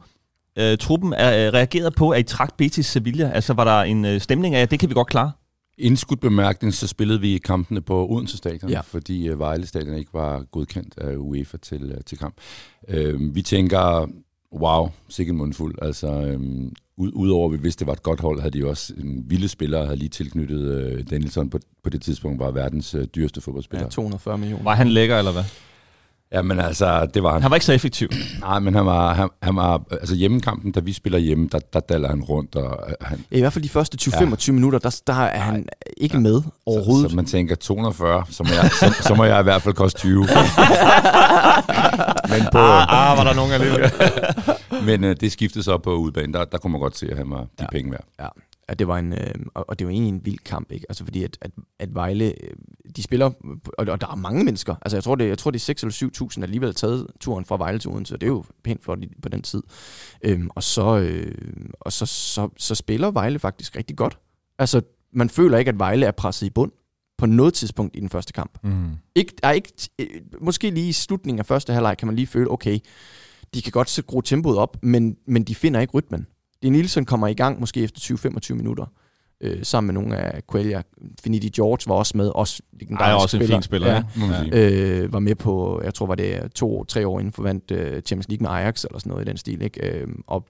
øh, 0.57 0.77
truppen 0.77 1.13
er, 1.13 1.47
øh, 1.47 1.53
reagerede 1.53 1.91
på, 1.91 2.09
at 2.09 2.19
I 2.19 2.23
trak 2.23 2.57
Betis 2.57 2.85
Sevilla? 2.85 3.31
Altså 3.33 3.53
var 3.53 3.63
der 3.63 3.81
en 3.81 4.05
øh, 4.05 4.21
stemning 4.21 4.55
af, 4.55 4.61
at 4.61 4.71
det 4.71 4.79
kan 4.79 4.89
vi 4.89 4.93
godt 4.93 5.07
klare? 5.07 5.31
Indskudt 5.77 6.19
bemærkning, 6.19 6.73
så 6.73 6.87
spillede 6.87 7.21
vi 7.21 7.37
kampene 7.37 7.81
på 7.81 8.07
Odense 8.09 8.37
Stadion, 8.37 8.71
Ja. 8.71 8.79
fordi 8.79 9.29
uh, 9.29 9.39
Vejle 9.39 9.67
Stadion 9.67 9.95
ikke 9.97 10.13
var 10.13 10.43
godkendt 10.51 10.93
af 10.97 11.15
UEFA 11.15 11.57
til, 11.57 11.83
uh, 11.91 11.97
til 12.05 12.17
kamp. 12.17 12.35
Uh, 12.89 13.35
vi 13.35 13.41
tænker, 13.41 14.07
wow, 14.59 14.89
sikkert 15.09 15.33
en 15.33 15.37
mundfuld. 15.37 15.75
Altså, 15.81 16.37
ud, 16.97 17.11
udover 17.13 17.45
at 17.47 17.51
vi 17.51 17.57
vidste, 17.63 17.79
det 17.79 17.87
var 17.87 17.93
et 17.93 18.03
godt 18.03 18.19
hold, 18.19 18.39
havde 18.41 18.59
de 18.59 18.67
også 18.67 18.93
en 18.97 19.23
vilde 19.27 19.47
spiller, 19.47 19.83
havde 19.85 19.97
lige 19.97 20.09
tilknyttet 20.09 20.93
uh, 20.93 20.99
Danielson 21.11 21.49
på, 21.49 21.59
på 21.83 21.89
det 21.89 22.01
tidspunkt, 22.01 22.39
var 22.39 22.51
verdens 22.51 22.95
uh, 22.95 23.03
dyreste 23.03 23.41
fodboldspiller. 23.41 23.85
ja, 23.85 23.89
240 23.89 24.37
millioner. 24.37 24.63
Var 24.63 24.75
han 24.75 24.87
lækker, 24.89 25.17
eller 25.17 25.31
hvad? 25.31 25.43
Ja, 26.31 26.41
men 26.41 26.59
altså, 26.59 27.07
det 27.13 27.23
var 27.23 27.33
han. 27.33 27.41
Han 27.41 27.51
var 27.51 27.55
ikke 27.55 27.65
så 27.65 27.73
effektiv. 27.73 28.09
Nej, 28.39 28.59
men 28.59 28.75
han 28.75 28.85
var, 28.85 29.13
han, 29.13 29.29
han 29.41 29.55
var, 29.55 29.81
altså 29.91 30.15
hjemmekampen, 30.15 30.71
da 30.71 30.79
vi 30.79 30.93
spiller 30.93 31.19
hjemme, 31.19 31.49
der, 31.51 31.59
der 31.73 31.79
daller 31.79 32.09
han 32.09 32.21
rundt, 32.23 32.55
og 32.55 32.89
øh, 32.89 32.93
han, 33.01 33.23
I 33.31 33.39
hvert 33.39 33.53
fald 33.53 33.63
de 33.63 33.69
første 33.69 33.97
20-25 34.01 34.51
minutter, 34.51 34.79
der, 34.79 35.01
der 35.07 35.13
er 35.13 35.39
han 35.39 35.65
ikke 35.97 36.19
med 36.19 36.41
overhovedet. 36.65 37.05
Så, 37.05 37.09
så 37.09 37.15
man 37.15 37.25
tænker 37.25 37.55
240, 37.55 38.25
så 38.29 38.43
må, 38.43 38.49
jeg, 38.61 38.71
så, 38.79 39.03
så 39.07 39.15
må 39.15 39.23
jeg 39.23 39.39
i 39.39 39.43
hvert 39.43 39.61
fald 39.61 39.73
koste 39.75 39.99
20. 39.99 40.19
men 42.31 42.41
på, 42.51 42.57
Ah, 42.57 43.11
ah, 43.11 43.17
var 43.17 43.23
der 43.23 43.33
nogen 43.33 43.51
alligevel? 43.51 43.91
men 44.87 45.03
øh, 45.03 45.15
det 45.21 45.31
skiftede 45.31 45.63
så 45.63 45.77
på 45.77 45.95
udbanen. 45.95 46.33
Der, 46.33 46.45
der 46.45 46.57
kunne 46.57 46.71
man 46.71 46.81
godt 46.81 46.97
se, 46.97 47.07
at 47.11 47.17
han 47.17 47.29
var 47.29 47.39
de 47.41 47.47
Ja. 47.59 47.65
penge 47.71 47.91
værd. 47.91 48.03
Ja. 48.19 48.27
At 48.67 48.79
det 48.79 48.87
var 48.87 48.97
en, 48.97 49.13
øh, 49.13 49.33
og, 49.53 49.69
og 49.69 49.79
det 49.79 49.87
var 49.87 49.93
egentlig 49.93 50.13
en 50.13 50.25
vild 50.25 50.39
kamp, 50.39 50.71
ikke? 50.71 50.85
Altså 50.89 51.03
fordi 51.03 51.23
at, 51.23 51.37
at, 51.41 51.51
at 51.79 51.95
Vejle, 51.95 52.25
øh, 52.25 52.55
de 52.95 53.03
spiller, 53.03 53.25
og, 53.77 53.87
og 53.87 54.01
der 54.01 54.07
er 54.07 54.15
mange 54.15 54.43
mennesker, 54.43 54.75
altså 54.81 54.97
jeg 54.97 55.03
tror 55.03 55.15
det, 55.15 55.29
jeg 55.29 55.37
tror 55.37 55.51
det 55.51 55.57
er 55.59 55.63
6 55.63 55.83
eller 55.83 56.29
7.000 56.37 56.43
alligevel 56.43 56.75
taget 56.75 57.07
turen 57.19 57.45
fra 57.45 57.57
Vejle 57.57 57.79
til 57.79 57.89
Odense, 57.89 58.09
så 58.09 58.17
det 58.17 58.23
er 58.23 58.31
jo 58.31 58.43
pænt 58.63 58.83
flot 58.83 58.99
på 59.21 59.29
den 59.29 59.41
tid. 59.41 59.63
Øhm, 60.21 60.49
og 60.55 60.63
så, 60.63 60.97
øh, 60.97 61.35
og 61.79 61.93
så, 61.93 62.05
så, 62.05 62.49
så 62.57 62.75
spiller 62.75 63.11
Vejle 63.11 63.39
faktisk 63.39 63.75
rigtig 63.75 63.97
godt. 63.97 64.19
Altså 64.59 64.81
man 65.13 65.29
føler 65.29 65.57
ikke, 65.57 65.69
at 65.69 65.79
Vejle 65.79 66.05
er 66.05 66.11
presset 66.11 66.47
i 66.47 66.49
bund 66.49 66.71
på 67.17 67.25
noget 67.25 67.53
tidspunkt 67.53 67.95
i 67.95 67.99
den 67.99 68.09
første 68.09 68.33
kamp. 68.33 68.57
Mm. 68.63 68.91
Ikke, 69.15 69.33
er 69.43 69.51
ikke, 69.51 69.73
øh, 69.99 70.07
måske 70.41 70.69
lige 70.69 70.89
i 70.89 70.91
slutningen 70.91 71.39
af 71.39 71.45
første 71.45 71.73
halvleg 71.73 71.97
kan 71.97 72.05
man 72.05 72.15
lige 72.15 72.27
føle, 72.27 72.51
okay, 72.51 72.79
de 73.53 73.61
kan 73.61 73.71
godt 73.71 73.89
skrue 73.89 74.21
tempoet 74.21 74.57
op, 74.57 74.77
men, 74.83 75.17
men 75.25 75.43
de 75.43 75.55
finder 75.55 75.79
ikke 75.79 75.93
rytmen. 75.93 76.27
Det 76.61 76.71
Nielsen 76.71 77.05
kommer 77.05 77.27
i 77.27 77.33
gang 77.33 77.59
måske 77.59 77.83
efter 77.83 77.99
20-25 78.51 78.53
minutter, 78.53 78.85
øh, 79.41 79.63
sammen 79.63 79.87
med 79.93 80.01
nogle 80.01 80.17
af 80.17 80.41
Quelia. 80.51 80.81
Finidi 81.23 81.49
George 81.49 81.89
var 81.89 81.95
også 81.95 82.17
med, 82.17 82.31
også 82.35 82.61
Ej, 82.99 83.13
også 83.13 83.37
en 83.37 83.47
fin 83.47 83.61
spiller, 83.61 83.93
ja. 83.93 84.03
ja. 84.51 84.69
Øh, 84.69 85.13
var 85.13 85.19
med 85.19 85.35
på, 85.35 85.81
jeg 85.83 85.93
tror 85.93 86.05
var 86.05 86.15
det 86.15 86.51
to-tre 86.55 87.07
år 87.07 87.19
inden 87.19 87.33
forvandt 87.33 87.71
øh, 87.71 88.01
Champions 88.01 88.27
League 88.29 88.43
med 88.43 88.49
Ajax, 88.49 88.83
eller 88.83 88.99
sådan 88.99 89.09
noget 89.09 89.25
i 89.25 89.29
den 89.29 89.37
stil. 89.37 89.61
Ikke? 89.61 89.87
Øh, 89.87 90.07
og, 90.27 90.45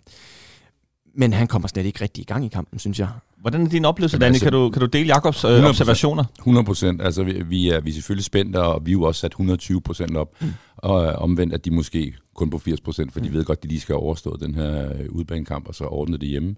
men 1.16 1.34
han 1.34 1.48
kommer 1.48 1.68
slet 1.68 1.86
ikke 1.86 2.02
rigtig 2.02 2.22
i 2.22 2.26
gang 2.26 2.46
i 2.46 2.48
kampen, 2.48 2.80
synes 2.80 3.00
jeg. 3.00 3.08
Hvordan 3.42 3.66
er 3.66 3.70
din 3.70 3.86
oplevelse, 3.86 4.20
Danny? 4.20 4.28
Altså, 4.28 4.46
kan, 4.46 4.54
du, 4.54 4.70
kan 4.70 4.80
du 4.80 4.86
dele 4.86 5.08
Jakobs 5.08 5.44
øh, 5.44 5.66
observationer? 5.66 6.24
100 6.40 6.66
procent. 6.66 7.02
Altså, 7.02 7.24
vi, 7.24 7.44
vi, 7.46 7.70
er, 7.70 7.82
vi 7.82 7.90
er 7.90 7.94
selvfølgelig 7.94 8.26
spændte, 8.26 8.62
og 8.62 8.86
vi 8.86 8.92
er 8.92 8.94
jo 8.94 9.04
også 9.04 9.22
sat 9.22 9.32
120 9.32 9.82
procent 9.82 10.18
op. 10.18 10.36
Mm. 10.42 10.54
Og 10.78 11.06
øh, 11.06 11.14
omvendt, 11.18 11.54
at 11.54 11.66
de 11.66 11.72
måske 11.72 12.14
kun 12.38 12.50
på 12.50 12.58
80 12.58 12.82
procent, 12.82 13.13
for 13.13 13.20
de 13.20 13.29
mm. 13.29 13.36
ved 13.36 13.46
godt, 13.46 13.60
at 13.60 13.63
de 13.63 13.67
lige 13.67 13.79
skal 13.79 13.96
overstå 13.96 14.38
den 14.38 14.56
her 14.56 14.94
øh, 15.00 15.10
udbanekamp, 15.10 15.67
og 15.67 15.75
så 15.75 15.86
ordne 15.86 16.17
det 16.17 16.29
hjemme. 16.29 16.56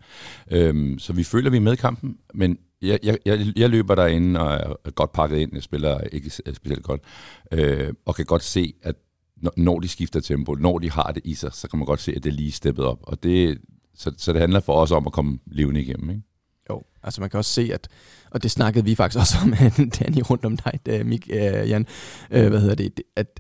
Øhm, 0.52 1.00
så 1.00 1.14
vi 1.14 1.24
føler, 1.24 1.50
vi 1.50 1.58
er 1.58 1.62
med 1.62 1.74
i 1.74 1.76
kampen, 1.76 2.18
men 2.34 2.58
jeg, 2.82 3.00
jeg, 3.04 3.18
jeg, 3.26 3.54
jeg 3.56 3.70
løber 3.70 3.96
derinde 3.96 4.40
og 4.40 4.78
er 4.86 4.92
godt 4.92 5.12
pakket 5.12 5.38
ind. 5.38 5.54
Jeg 5.54 5.64
spiller 5.64 6.00
ikke 6.02 6.30
specielt 6.30 6.84
godt, 6.84 7.02
øh, 7.52 7.94
og 8.06 8.16
kan 8.16 8.26
godt 8.26 8.44
se, 8.44 8.74
at 8.84 8.96
når 9.58 9.80
de 9.80 9.88
skifter 9.88 10.20
tempo, 10.20 10.54
når 10.54 10.80
de 10.80 10.92
har 10.92 11.12
det 11.12 11.22
i 11.26 11.34
sig, 11.34 11.54
så 11.54 11.68
kan 11.68 11.80
man 11.80 11.86
godt 11.86 12.00
se, 12.00 12.16
at 12.16 12.24
det 12.24 12.30
er 12.30 12.34
lige 12.34 12.52
steppet 12.52 12.86
op. 12.86 13.00
Og 13.04 13.24
det, 13.24 13.58
så, 13.96 14.12
så 14.18 14.34
det 14.34 14.42
handler 14.42 14.60
for 14.60 14.74
os 14.74 14.92
om 14.92 15.08
at 15.08 15.14
komme 15.14 15.40
levende 15.46 15.82
igennem, 15.82 16.10
ikke? 16.10 16.22
Jo, 16.70 16.82
altså 17.04 17.22
man 17.22 17.30
kan 17.30 17.38
også 17.38 17.54
se, 17.54 17.70
at, 17.74 17.88
og 18.32 18.44
det 18.44 18.52
snakkede 18.52 18.86
vi 18.86 18.96
faktisk 18.96 19.20
også 19.20 19.38
om, 19.44 19.54
Danny, 20.00 20.22
rundt 20.30 20.46
om 20.46 20.58
dig, 20.58 21.06
Mik, 21.06 21.30
uh, 21.34 21.70
Jan, 21.70 21.86
uh, 22.32 22.48
hvad 22.48 22.60
hedder 22.60 22.76
det, 22.76 23.02
at, 23.16 23.40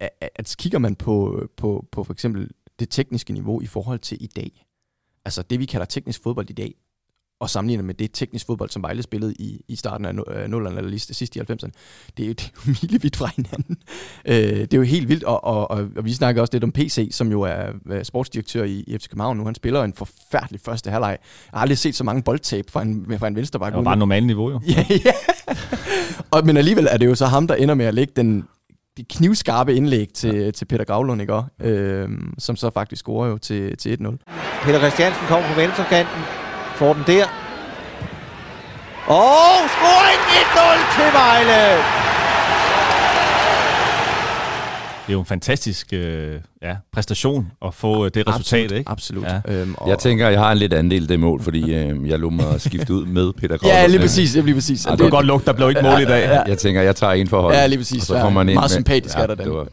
at, 0.00 0.30
at 0.36 0.54
kigger 0.58 0.78
man 0.78 0.94
på, 0.94 1.46
på, 1.56 1.86
på 1.92 2.04
for 2.04 2.12
eksempel 2.12 2.50
det 2.78 2.90
tekniske 2.90 3.32
niveau 3.32 3.60
i 3.60 3.66
forhold 3.66 3.98
til 3.98 4.18
i 4.20 4.26
dag, 4.26 4.66
altså 5.24 5.42
det 5.42 5.60
vi 5.60 5.64
kalder 5.64 5.86
teknisk 5.86 6.22
fodbold 6.22 6.50
i 6.50 6.52
dag, 6.52 6.74
og 7.40 7.50
sammenligner 7.50 7.84
med 7.84 7.94
det 7.94 8.10
teknisk 8.12 8.46
fodbold, 8.46 8.70
som 8.70 8.82
Vejle 8.82 9.02
spillede 9.02 9.34
i, 9.34 9.60
i 9.68 9.76
starten 9.76 10.06
af 10.06 10.12
0'erne, 10.12 10.54
eller 10.54 10.82
lige 10.82 10.98
sidst 10.98 11.36
i 11.36 11.40
90'erne, 11.40 11.70
det 12.16 12.22
er 12.22 12.26
jo, 12.26 12.32
det 12.38 12.44
er 12.44 12.50
jo 12.66 12.74
milevidt 12.82 13.16
fra 13.16 13.30
hinanden. 13.36 13.76
Øh, 14.24 14.60
det 14.60 14.74
er 14.74 14.78
jo 14.78 14.82
helt 14.82 15.08
vildt, 15.08 15.24
og, 15.24 15.44
og, 15.44 15.70
og, 15.70 15.88
og 15.96 16.04
vi 16.04 16.12
snakker 16.12 16.40
også 16.40 16.50
lidt 16.52 16.64
om 16.64 16.72
PC, 16.72 17.08
som 17.12 17.30
jo 17.30 17.42
er, 17.42 17.72
er 17.90 18.02
sportsdirektør 18.02 18.64
i, 18.64 18.84
i 18.86 18.98
FC 18.98 19.08
København 19.08 19.36
nu. 19.36 19.44
Han 19.44 19.54
spiller 19.54 19.84
en 19.84 19.94
forfærdelig 19.94 20.60
første 20.60 20.90
halvleg. 20.90 21.18
Jeg 21.52 21.58
har 21.58 21.60
aldrig 21.60 21.78
set 21.78 21.94
så 21.94 22.04
mange 22.04 22.22
boldtab 22.22 22.70
fra 22.70 22.82
en, 22.82 23.18
fra 23.18 23.26
en 23.28 23.36
venstreback. 23.36 23.72
Det 23.72 23.76
var 23.76 23.84
bare 23.84 23.96
normalt 23.96 24.26
niveau, 24.26 24.50
jo. 24.50 24.60
ja, 24.68 24.84
ja. 25.04 25.12
og, 26.30 26.46
men 26.46 26.56
alligevel 26.56 26.88
er 26.90 26.96
det 26.96 27.06
jo 27.06 27.14
så 27.14 27.26
ham, 27.26 27.46
der 27.46 27.54
ender 27.54 27.74
med 27.74 27.84
at 27.84 27.94
lægge 27.94 28.12
den, 28.16 28.44
de 28.96 29.04
knivskarpe 29.04 29.74
indlæg 29.74 30.08
til, 30.14 30.34
ja. 30.34 30.50
til 30.50 30.64
Peter 30.64 30.84
Gravlund, 30.84 31.20
ikke? 31.20 31.42
Øhm, 31.60 32.34
som 32.38 32.56
så 32.56 32.70
faktisk 32.70 33.00
scorer 33.00 33.28
jo 33.28 33.38
til, 33.38 33.76
til 33.76 33.98
1-0. 34.00 34.16
Peter 34.64 34.78
Christiansen 34.78 35.26
kommer 35.26 35.48
på 35.48 35.54
venstrekanten, 35.60 36.20
får 36.74 36.92
den 36.94 37.04
der. 37.06 37.26
Og 39.06 39.68
scoring 39.74 40.20
1-0 40.42 40.94
til 40.96 41.08
Vejle! 41.12 42.19
Det 45.10 45.14
er 45.14 45.18
jo 45.18 45.20
en 45.20 45.26
fantastisk 45.26 45.92
øh, 45.92 46.34
ja, 46.62 46.76
præstation 46.92 47.52
at 47.66 47.74
få 47.74 48.04
øh, 48.04 48.10
det 48.14 48.28
resultat, 48.28 48.62
absolut, 48.62 48.78
ikke? 48.78 48.90
Absolut. 48.90 49.24
Ja. 49.24 49.40
Øhm, 49.48 49.74
og 49.78 49.88
jeg 49.88 49.98
tænker, 49.98 50.28
jeg 50.28 50.40
har 50.40 50.52
en 50.52 50.58
lidt 50.58 50.72
andel 50.72 51.08
det 51.08 51.20
mål, 51.20 51.42
fordi 51.42 51.74
øh, 51.74 52.08
jeg 52.08 52.18
lå 52.18 52.30
mig 52.30 52.60
skifte 52.66 52.94
ud 52.94 53.06
med 53.06 53.32
Peter 53.32 53.56
Gravlund. 53.56 53.80
ja, 53.80 53.86
lige 53.86 54.00
præcis. 54.00 54.34
Lige 54.34 54.54
præcis. 54.54 54.86
Ja, 54.86 54.90
det 54.90 55.04
var 55.04 55.10
godt 55.10 55.26
lugt, 55.26 55.46
der 55.46 55.52
blev 55.52 55.68
ikke 55.68 55.82
mål 55.82 56.00
i 56.00 56.04
dag. 56.04 56.24
Ja, 56.24 56.34
ja. 56.34 56.42
Jeg 56.46 56.58
tænker, 56.58 56.82
jeg 56.82 56.96
tager 56.96 57.12
en 57.12 57.28
for 57.28 57.40
holdet. 57.40 57.58
Ja, 57.58 57.66
lige 57.66 57.78
præcis. 57.78 58.00
Og 58.00 58.06
så 58.06 58.14
kommer 58.14 58.40
man 58.40 58.48
ind 58.48 58.56
Meget 58.56 58.70
sympatisk 58.70 59.16
ja, 59.16 59.22
er 59.22 59.26
der, 59.26 59.34
det 59.34 59.52
var 59.52 59.66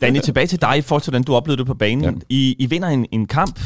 Danny, 0.00 0.20
tilbage 0.20 0.46
til 0.46 0.60
dig 0.60 0.78
i 0.78 0.80
forhold 0.80 1.02
til, 1.02 1.10
hvordan 1.10 1.24
du 1.24 1.34
oplevede 1.34 1.58
det 1.58 1.66
på 1.66 1.74
banen. 1.74 2.04
Ja. 2.04 2.10
I, 2.28 2.56
I 2.58 2.66
vinder 2.66 2.88
en, 2.88 3.06
en 3.12 3.26
kamp. 3.26 3.60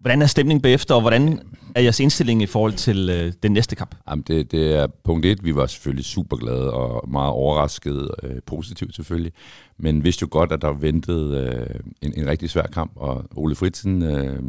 Hvordan 0.00 0.22
er 0.22 0.26
stemningen 0.26 0.62
bagefter, 0.62 0.94
og 0.94 1.00
hvordan 1.00 1.40
er 1.74 1.82
jeres 1.82 2.00
indstilling 2.00 2.42
i 2.42 2.46
forhold 2.46 2.72
til 2.72 3.10
øh, 3.10 3.32
den 3.42 3.52
næste 3.52 3.76
kamp? 3.76 3.94
Jamen 4.08 4.24
det, 4.28 4.52
det 4.52 4.74
er 4.74 4.86
punkt 5.04 5.26
et. 5.26 5.44
Vi 5.44 5.54
var 5.54 5.66
selvfølgelig 5.66 6.04
super 6.04 6.36
glade 6.36 6.72
og 6.72 7.10
meget 7.10 7.30
overrasket, 7.30 8.10
øh, 8.22 8.36
positivt 8.46 8.94
selvfølgelig. 8.94 9.32
Men 9.78 10.04
vidste 10.04 10.22
jo 10.22 10.28
godt, 10.30 10.52
at 10.52 10.62
der 10.62 10.72
ventede 10.72 11.38
øh, 11.38 11.80
en, 12.02 12.12
en 12.16 12.26
rigtig 12.26 12.50
svær 12.50 12.66
kamp, 12.66 12.92
og 12.96 13.24
Ole 13.36 13.54
Fritsen 13.54 14.02
øh, 14.02 14.42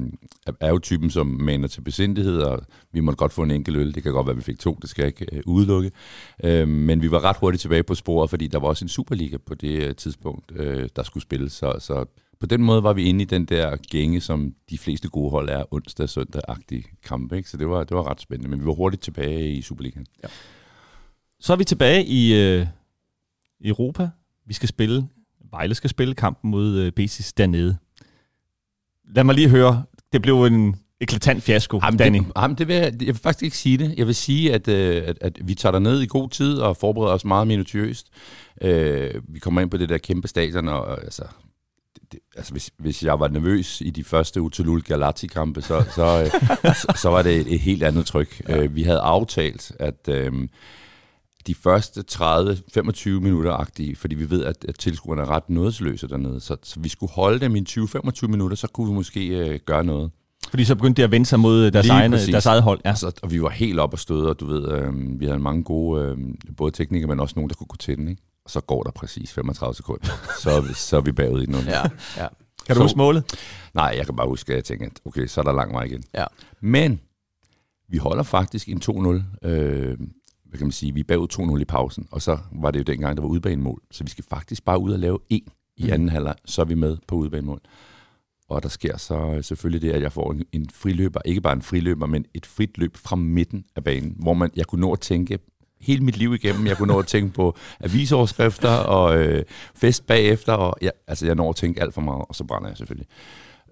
er 0.59 0.69
jo 0.69 0.79
typen, 0.79 1.09
som 1.09 1.27
maner 1.27 1.67
til 1.67 1.81
besindighed, 1.81 2.41
og 2.41 2.61
vi 2.91 2.99
måtte 2.99 3.17
godt 3.17 3.33
få 3.33 3.43
en 3.43 3.51
enkelt 3.51 3.77
øl. 3.77 3.95
Det 3.95 4.03
kan 4.03 4.11
godt 4.11 4.27
være, 4.27 4.33
at 4.33 4.37
vi 4.37 4.43
fik 4.43 4.59
to, 4.59 4.77
det 4.81 4.89
skal 4.89 5.01
jeg 5.01 5.07
ikke 5.07 5.35
øh, 5.37 5.43
udelukke. 5.45 5.91
Øh, 6.43 6.67
men 6.67 7.01
vi 7.01 7.11
var 7.11 7.23
ret 7.23 7.37
hurtigt 7.39 7.61
tilbage 7.61 7.83
på 7.83 7.95
sporet, 7.95 8.29
fordi 8.29 8.47
der 8.47 8.59
var 8.59 8.67
også 8.67 8.85
en 8.85 8.89
Superliga 8.89 9.37
på 9.37 9.55
det 9.55 9.83
øh, 9.83 9.95
tidspunkt, 9.95 10.51
øh, 10.55 10.89
der 10.95 11.03
skulle 11.03 11.21
spilles. 11.21 11.53
Så, 11.53 11.75
så 11.79 12.05
på 12.39 12.45
den 12.45 12.63
måde 12.63 12.83
var 12.83 12.93
vi 12.93 13.03
inde 13.03 13.21
i 13.21 13.25
den 13.25 13.45
der 13.45 13.75
gænge, 13.75 14.21
som 14.21 14.53
de 14.69 14.77
fleste 14.77 15.09
gode 15.09 15.31
hold 15.31 15.49
er 15.49 15.73
onsdag 15.73 16.09
søndag-agtige 16.09 16.83
kampe. 17.03 17.37
Ikke? 17.37 17.49
Så 17.49 17.57
det 17.57 17.69
var, 17.69 17.83
det 17.83 17.97
var 17.97 18.07
ret 18.09 18.21
spændende, 18.21 18.49
men 18.49 18.61
vi 18.61 18.65
var 18.65 18.73
hurtigt 18.73 19.03
tilbage 19.03 19.53
i 19.53 19.61
Superligaen. 19.61 20.05
Ja. 20.23 20.27
Så 21.39 21.53
er 21.53 21.57
vi 21.57 21.63
tilbage 21.63 22.05
i 22.05 22.33
øh, 22.33 22.67
Europa. 23.63 24.09
Vi 24.45 24.53
skal 24.53 24.69
spille, 24.69 25.07
Vejle 25.51 25.75
skal 25.75 25.89
spille 25.89 26.15
kampen 26.15 26.51
mod 26.51 26.77
øh, 26.77 26.91
Betis 26.91 27.33
dernede. 27.33 27.77
Lad 29.15 29.23
mig 29.23 29.35
lige 29.35 29.49
høre, 29.49 29.83
det 30.13 30.21
blev 30.21 30.43
en 30.43 30.75
eklatant 31.01 31.43
fiasko, 31.43 31.79
jamen, 31.83 31.97
Danny. 31.97 32.19
Det, 32.19 32.31
jamen, 32.35 32.57
det 32.57 32.67
vil 32.67 32.75
jeg, 32.75 32.93
jeg 32.99 33.07
vil 33.07 33.15
faktisk 33.15 33.43
ikke 33.43 33.57
sige 33.57 33.77
det. 33.77 33.93
Jeg 33.97 34.07
vil 34.07 34.15
sige, 34.15 34.53
at, 34.53 34.67
øh, 34.67 35.03
at, 35.07 35.17
at 35.21 35.47
vi 35.47 35.55
tager 35.55 35.79
ned 35.79 36.01
i 36.01 36.05
god 36.05 36.29
tid 36.29 36.57
og 36.57 36.77
forbereder 36.77 37.13
os 37.13 37.25
meget 37.25 37.47
minutiøst. 37.47 38.07
Øh, 38.61 39.21
vi 39.27 39.39
kommer 39.39 39.61
ind 39.61 39.69
på 39.69 39.77
det 39.77 39.89
der 39.89 39.97
kæmpe 39.97 40.27
stadion, 40.27 40.67
og 40.67 41.03
altså, 41.03 41.23
altså 42.35 42.51
hvis, 42.51 42.71
hvis 42.77 43.03
jeg 43.03 43.19
var 43.19 43.27
nervøs 43.27 43.81
i 43.81 43.89
de 43.89 44.03
første 44.03 44.41
Utulul 44.41 44.81
Galati-kampe, 44.81 45.61
så, 45.61 45.83
så, 45.95 46.21
øh, 46.21 46.31
så, 46.81 46.93
så 47.01 47.09
var 47.09 47.21
det 47.21 47.35
et, 47.35 47.53
et 47.53 47.59
helt 47.59 47.83
andet 47.83 48.05
tryk. 48.05 48.41
Ja. 48.49 48.63
Øh, 48.63 48.75
vi 48.75 48.83
havde 48.83 48.99
aftalt, 48.99 49.71
at 49.79 50.09
øh, 50.09 50.47
de 51.47 51.55
første 51.55 52.03
30-25 52.11 53.09
minutter-agtige, 53.09 53.95
fordi 53.95 54.15
vi 54.15 54.29
ved, 54.29 54.43
at, 54.43 54.65
at 54.67 54.75
tilskuerne 54.79 55.21
er 55.21 55.29
ret 55.29 55.49
nådesløse 55.49 56.07
dernede, 56.07 56.39
så, 56.39 56.57
så 56.63 56.79
vi 56.79 56.89
skulle 56.89 57.11
holde 57.11 57.39
dem 57.39 57.55
i 57.55 57.63
20-25 57.69 58.27
minutter, 58.27 58.57
så 58.57 58.67
kunne 58.67 58.87
vi 58.87 58.93
måske 58.93 59.27
øh, 59.27 59.59
gøre 59.65 59.83
noget. 59.83 60.11
Fordi 60.49 60.65
så 60.65 60.75
begyndte 60.75 61.01
de 61.01 61.03
at 61.03 61.11
vende 61.11 61.25
sig 61.25 61.39
mod 61.39 61.71
deres, 61.71 61.89
egne, 61.89 62.17
deres 62.17 62.45
eget 62.45 62.63
hold. 62.63 62.79
Ja. 62.85 62.89
Altså, 62.89 63.11
og 63.23 63.31
vi 63.31 63.41
var 63.41 63.49
helt 63.49 63.79
op 63.79 63.93
og 63.93 63.99
støde, 63.99 64.29
og 64.29 64.39
du 64.39 64.45
ved, 64.45 64.71
øh, 64.71 65.19
vi 65.19 65.25
havde 65.25 65.39
mange 65.39 65.63
gode, 65.63 66.03
øh, 66.03 66.17
både 66.57 66.71
teknikere, 66.71 67.07
men 67.07 67.19
også 67.19 67.33
nogen, 67.35 67.49
der 67.49 67.55
kunne 67.55 67.67
gå 67.67 67.75
til 67.77 67.97
den, 67.97 68.07
ikke? 68.07 68.21
Og 68.45 68.51
så 68.51 68.61
går 68.61 68.83
der 68.83 68.91
præcis 68.91 69.33
35 69.33 69.75
sekunder. 69.75 70.07
Så 70.41 70.51
er 70.51 70.61
vi, 70.61 70.73
så 70.73 70.97
er 70.97 71.01
vi 71.01 71.11
bagud 71.11 71.43
i 71.43 71.45
noget. 71.45 71.67
Ja, 71.67 71.81
ja. 72.17 72.27
Kan 72.65 72.75
du 72.75 72.81
huske 72.81 72.97
målet? 72.97 73.23
Nej, 73.73 73.93
jeg 73.97 74.05
kan 74.05 74.15
bare 74.15 74.27
huske, 74.27 74.51
at 74.51 74.55
jeg 74.55 74.63
tænker, 74.63 74.89
okay, 75.05 75.27
så 75.27 75.41
er 75.41 75.43
der 75.45 75.51
lang 75.51 75.73
vej 75.73 75.83
igen. 75.83 76.03
Ja. 76.13 76.25
Men 76.61 76.99
vi 77.87 77.97
holder 77.97 78.23
faktisk 78.23 78.69
en 78.69 78.81
2-0. 78.85 79.47
Øh, 79.47 79.97
hvad 80.45 80.57
kan 80.57 80.67
man 80.67 80.71
sige? 80.71 80.93
Vi 80.93 80.99
er 80.99 81.03
bagud 81.03 81.55
2-0 81.57 81.61
i 81.61 81.65
pausen, 81.65 82.07
og 82.11 82.21
så 82.21 82.37
var 82.51 82.71
det 82.71 82.79
jo 82.79 82.83
dengang, 82.83 83.17
der 83.17 83.21
var 83.21 83.29
udbanemål. 83.29 83.81
Så 83.91 84.03
vi 84.03 84.09
skal 84.09 84.25
faktisk 84.29 84.65
bare 84.65 84.79
ud 84.79 84.91
og 84.91 84.99
lave 84.99 85.19
en 85.29 85.47
i 85.77 85.89
anden 85.89 86.09
halvleg, 86.09 86.35
så 86.45 86.61
er 86.61 86.65
vi 86.65 86.75
med 86.75 86.97
på 87.07 87.15
udbanemål. 87.15 87.61
Og 88.49 88.63
der 88.63 88.69
sker 88.69 88.97
så 88.97 89.39
selvfølgelig 89.41 89.81
det, 89.81 89.91
at 89.91 90.01
jeg 90.01 90.11
får 90.11 90.31
en, 90.31 90.43
en 90.51 90.69
friløber, 90.73 91.21
ikke 91.25 91.41
bare 91.41 91.53
en 91.53 91.61
friløber, 91.61 92.05
men 92.05 92.25
et 92.33 92.45
frit 92.45 92.77
løb 92.77 92.97
fra 92.97 93.15
midten 93.15 93.65
af 93.75 93.83
banen, 93.83 94.15
hvor 94.19 94.33
man, 94.33 94.51
jeg 94.55 94.65
kunne 94.65 94.81
nå 94.81 94.93
at 94.93 94.99
tænke 94.99 95.39
hele 95.85 96.03
mit 96.03 96.17
liv 96.17 96.33
igennem. 96.33 96.67
Jeg 96.67 96.77
kunne 96.77 96.93
nå 96.93 96.99
at 96.99 97.07
tænke 97.07 97.33
på 97.33 97.57
avisoverskrifter 97.79 98.69
og 98.69 99.17
øh, 99.17 99.43
fest 99.75 100.07
bagefter, 100.07 100.53
og 100.53 100.77
ja, 100.81 100.89
altså 101.07 101.25
jeg 101.25 101.35
når 101.35 101.49
at 101.49 101.55
tænke 101.55 101.81
alt 101.81 101.93
for 101.93 102.01
meget, 102.01 102.25
og 102.29 102.35
så 102.35 102.43
brænder 102.43 102.67
jeg 102.69 102.77
selvfølgelig. 102.77 103.07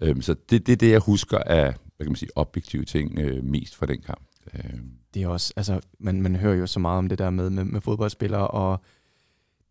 Øhm, 0.01 0.21
så 0.21 0.35
det 0.49 0.55
er 0.55 0.63
det, 0.63 0.79
det, 0.79 0.91
jeg 0.91 0.99
husker 0.99 1.37
af 1.37 1.73
hvad 1.97 2.05
kan 2.05 2.11
man 2.11 2.15
sige, 2.15 2.29
objektive 2.35 2.85
ting 2.85 3.19
øh, 3.19 3.43
mest 3.43 3.75
fra 3.75 3.85
den 3.85 4.01
kamp. 4.01 4.21
Øh. 4.53 4.79
Det 5.13 5.23
er 5.23 5.27
også, 5.27 5.53
altså 5.55 5.79
man, 5.99 6.21
man 6.21 6.35
hører 6.35 6.55
jo 6.55 6.67
så 6.67 6.79
meget 6.79 6.97
om 6.97 7.09
det 7.09 7.19
der 7.19 7.29
med, 7.29 7.49
med, 7.49 7.63
med 7.63 7.81
fodboldspillere, 7.81 8.47
og 8.47 8.81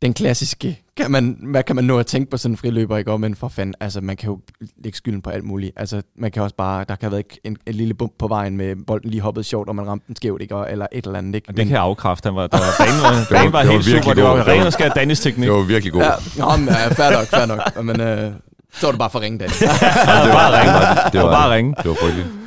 den 0.03 0.15
klassiske, 0.15 0.81
kan 0.97 1.11
man, 1.11 1.37
hvad 1.43 1.63
kan 1.63 1.77
man 1.77 1.85
nå 1.85 1.99
at 1.99 2.07
tænke 2.07 2.31
på 2.31 2.37
sådan 2.37 2.53
en 2.53 2.57
friløber, 2.57 2.97
ikke? 2.97 3.19
Men 3.19 3.35
for 3.35 3.49
fanden, 3.49 3.75
altså 3.81 4.01
man 4.01 4.17
kan 4.17 4.29
jo 4.29 4.39
lægge 4.85 4.97
skylden 4.97 5.23
på 5.23 5.31
alt 5.31 5.45
muligt. 5.45 5.73
Altså 5.77 6.03
man 6.17 6.31
kan 6.31 6.43
også 6.43 6.57
bare, 6.57 6.79
der 6.79 6.97
kan 6.97 6.99
have 7.01 7.13
været 7.13 7.39
en, 7.45 7.57
en 7.67 7.75
lille 7.75 7.95
bump 7.95 8.13
på 8.19 8.29
vejen 8.29 8.57
med 8.57 8.77
bolden 8.87 9.11
lige 9.11 9.21
hoppet 9.21 9.47
sjovt, 9.47 9.69
og 9.69 9.77
man 9.77 9.87
ramte 9.87 10.05
den 10.07 10.17
skævt, 10.17 10.43
ikke? 10.43 10.55
Eller 10.71 10.87
et 10.93 11.07
eller 11.07 11.19
andet, 11.19 11.35
ikke? 11.35 11.49
Og 11.49 11.57
det 11.57 11.67
kan 11.67 11.73
jeg 11.73 11.83
afkræfte. 11.83 12.27
Han 12.27 12.35
var, 12.35 12.47
der 12.47 12.59
var, 12.59 12.85
banen 12.87 13.03
var, 13.03 13.27
banen 13.39 13.53
var, 13.53 13.65
var 13.65 13.73
helt 13.73 13.85
super. 13.85 14.15
Det 14.15 14.25
var 14.25 14.49
ren 14.49 14.67
og 14.67 14.73
skær 14.73 14.89
Danis 14.89 15.21
teknik. 15.21 15.49
Det 15.49 15.57
var 15.57 15.63
virkelig 15.63 15.93
god. 15.93 16.03
Ja, 16.03 16.11
nå, 16.39 16.57
men, 16.57 16.69
ja, 16.69 16.89
fair 16.89 17.11
nok, 17.17 17.27
fair 17.27 17.47
nok. 17.47 17.85
Men 17.85 18.01
øh, 18.01 18.33
så 18.73 18.87
var 18.87 18.91
det 18.93 18.99
bare 18.99 19.11
for 19.11 19.21
ringe, 19.21 19.39
Danny. 19.39 19.53
ja, 19.63 19.67
det 19.67 20.29
var 20.29 20.33
bare 20.33 20.61
ringe. 20.61 20.73
Det 21.13 21.21
var, 21.21 21.31
bare 21.31 21.55
ringe. 21.55 21.75
Det 21.79 21.89
var 21.89 21.95
frygteligt. 21.95 22.42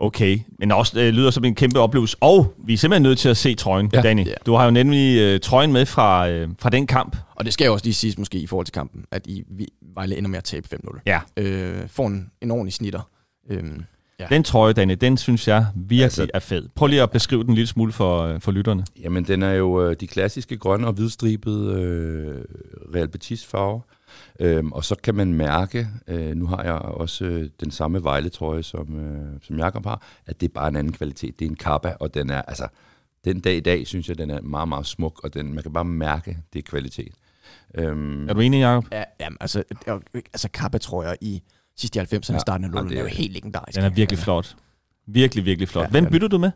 Okay, 0.00 0.38
men 0.58 0.72
også 0.72 1.00
øh, 1.00 1.08
lyder 1.08 1.30
som 1.30 1.44
en 1.44 1.54
kæmpe 1.54 1.80
oplevelse. 1.80 2.16
Og 2.20 2.54
vi 2.66 2.72
er 2.72 2.76
simpelthen 2.78 3.02
nødt 3.02 3.18
til 3.18 3.28
at 3.28 3.36
se 3.36 3.54
trøjen, 3.54 3.90
ja. 3.92 4.00
Danny. 4.00 4.26
Ja. 4.26 4.32
Du 4.46 4.54
har 4.54 4.64
jo 4.64 4.70
nemlig 4.70 5.18
øh, 5.18 5.40
trøjen 5.40 5.72
med 5.72 5.86
fra, 5.86 6.28
øh, 6.28 6.48
fra 6.58 6.70
den 6.70 6.86
kamp. 6.86 7.16
Og 7.34 7.44
det 7.44 7.52
skal 7.52 7.64
jo 7.66 7.72
også 7.72 7.84
lige 7.84 7.94
siges 7.94 8.18
måske 8.18 8.38
i 8.38 8.46
forhold 8.46 8.66
til 8.66 8.72
kampen, 8.72 9.04
at 9.10 9.26
I 9.26 9.42
vi, 9.50 9.66
Vejle 9.94 10.16
ender 10.18 10.30
med 10.30 10.38
at 10.38 10.44
tabe 10.44 10.68
5-0. 10.74 11.00
Ja. 11.06 11.20
Øh, 11.36 11.88
får 11.88 12.06
en, 12.06 12.30
en 12.42 12.50
ordentlig 12.50 12.72
snitter. 12.72 13.00
Øhm, 13.50 13.82
Ja. 14.20 14.26
Den 14.30 14.42
trøje, 14.42 14.72
Danny, 14.72 14.96
den 15.00 15.16
synes 15.16 15.48
jeg 15.48 15.66
virkelig 15.74 16.02
altså, 16.04 16.22
Altså- 16.22 16.30
er 16.34 16.40
fed. 16.40 16.68
Prøv 16.74 16.86
lige 16.88 17.02
at 17.02 17.10
beskrive 17.10 17.42
den 17.42 17.50
en 17.50 17.54
lille 17.54 17.66
smule 17.66 17.92
for, 17.92 18.22
øh, 18.22 18.40
for 18.40 18.52
lytterne. 18.52 18.84
Jamen, 19.02 19.24
den 19.24 19.42
er 19.42 19.52
jo 19.52 19.82
øh, 19.88 19.96
de 20.00 20.06
klassiske 20.06 20.56
grønne 20.56 20.86
og 20.86 20.92
hvidstribede 20.92 21.80
øh, 21.80 22.44
Real 22.94 23.08
Betis 23.08 23.46
farver. 23.46 23.80
Øhm, 24.40 24.72
og 24.72 24.84
så 24.84 24.94
kan 25.02 25.14
man 25.14 25.34
mærke, 25.34 25.88
øh, 26.06 26.36
nu 26.36 26.46
har 26.46 26.62
jeg 26.62 26.72
også 26.74 27.24
øh, 27.24 27.50
den 27.60 27.70
samme 27.70 28.04
Vejle-trøje, 28.04 28.62
som, 28.62 28.98
øh, 29.00 29.40
som 29.42 29.56
Jakob 29.58 29.84
har, 29.86 30.02
at 30.26 30.40
det 30.40 30.48
er 30.48 30.52
bare 30.54 30.68
en 30.68 30.76
anden 30.76 30.92
kvalitet. 30.92 31.38
Det 31.38 31.44
er 31.44 31.50
en 31.50 31.56
kappa, 31.56 31.94
og 32.00 32.14
den 32.14 32.30
er, 32.30 32.42
altså, 32.42 32.68
den 33.24 33.40
dag 33.40 33.56
i 33.56 33.60
dag, 33.60 33.86
synes 33.86 34.08
jeg, 34.08 34.18
den 34.18 34.30
er 34.30 34.40
meget, 34.40 34.68
meget 34.68 34.86
smuk, 34.86 35.20
og 35.24 35.34
den, 35.34 35.54
man 35.54 35.62
kan 35.62 35.72
bare 35.72 35.84
mærke, 35.84 36.38
det 36.52 36.58
er 36.58 36.62
kvalitet. 36.62 37.12
Øhm, 37.74 38.28
Er 38.28 38.32
du 38.34 38.40
enig, 38.40 38.60
Jacob? 38.60 38.84
Ja, 38.92 39.04
jamen, 39.20 39.36
altså, 39.40 39.62
altså 40.32 40.48
Kappa, 40.54 40.78
tror 40.78 41.02
jeg, 41.04 41.16
i 41.20 41.42
sidste 41.76 42.00
90'erne, 42.00 42.06
ja, 42.28 42.32
Ja, 42.32 42.38
starten 42.38 42.64
af 42.64 42.68
ja, 42.68 42.80
0'erne, 42.80 42.88
det 42.88 42.96
er 42.96 43.00
jo 43.00 43.06
er- 43.06 43.10
helt 43.10 43.32
legendarisk. 43.32 43.76
Den 43.76 43.84
er 43.84 43.90
virkelig 43.90 44.18
flot. 44.18 44.56
Virkelig, 45.06 45.44
virkelig 45.44 45.68
flot. 45.68 45.84
Ja, 45.84 45.90
Hvem 45.90 46.04
ja. 46.04 46.10
bytter 46.10 46.28
du 46.28 46.38
med? 46.38 46.50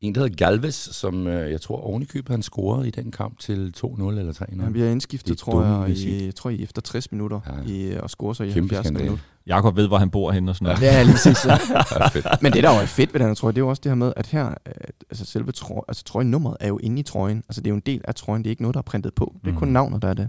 En, 0.00 0.14
der 0.14 0.20
hedder 0.20 0.36
Galvez, 0.36 0.74
som 0.74 1.26
øh, 1.26 1.50
jeg 1.52 1.60
tror 1.60 1.76
ovenikøbet, 1.80 2.30
han 2.30 2.42
scorede 2.42 2.88
i 2.88 2.90
den 2.90 3.10
kamp 3.10 3.38
til 3.38 3.74
2-0 3.76 4.02
eller 4.02 4.32
3-0. 4.32 4.62
Han 4.62 4.72
bliver 4.72 4.90
indskiftet, 4.90 5.38
tror 5.38 5.64
jeg, 5.64 5.96
i, 5.96 6.24
jeg 6.24 6.34
tror, 6.34 6.50
i 6.50 6.62
efter 6.62 6.82
60 6.82 7.12
minutter, 7.12 7.40
Ja. 7.66 7.72
i, 7.72 7.96
og 8.02 8.10
scorer 8.10 8.32
så 8.32 8.42
i 8.42 8.50
Kæmpe 8.50 8.74
70 8.74 8.86
skandale. 8.86 9.04
minutter. 9.04 9.24
Jakob 9.46 9.76
ved, 9.76 9.86
hvor 9.88 9.98
han 9.98 10.10
bor 10.10 10.32
henne 10.32 10.50
og 10.50 10.56
sådan 10.56 10.64
noget. 10.66 10.82
Ja, 10.82 11.02
lige 11.02 11.12
præcis. 11.12 11.46
Ja. 11.46 11.58
Men 12.42 12.52
det, 12.52 12.62
der 12.62 12.74
jo 12.74 12.80
er 12.80 12.86
fedt 12.86 13.12
ved 13.14 13.20
den 13.20 13.28
her 13.28 13.34
trøje, 13.34 13.52
det 13.52 13.58
er 13.58 13.62
jo 13.64 13.68
også 13.68 13.80
det 13.84 13.90
her 13.90 13.96
med, 13.96 14.12
at 14.16 14.26
her, 14.26 14.46
øh, 14.48 14.72
altså 15.10 15.24
selve 15.24 15.52
trøje, 15.52 15.80
altså 15.88 16.04
trøjenummeret 16.04 16.56
er 16.60 16.68
jo 16.68 16.78
inde 16.78 17.00
i 17.00 17.02
trøjen. 17.02 17.42
Altså 17.48 17.60
det 17.60 17.66
er 17.66 17.70
jo 17.70 17.76
en 17.76 17.82
del 17.86 18.00
af 18.04 18.14
trøjen, 18.14 18.42
det 18.44 18.48
er 18.48 18.50
ikke 18.50 18.62
noget, 18.62 18.74
der 18.74 18.78
er 18.80 18.82
printet 18.82 19.14
på. 19.14 19.34
Det 19.44 19.50
er 19.54 19.58
kun 19.58 19.68
Mhm. 19.68 19.72
navnet, 19.72 20.02
der 20.02 20.08
er 20.08 20.14
det. 20.14 20.28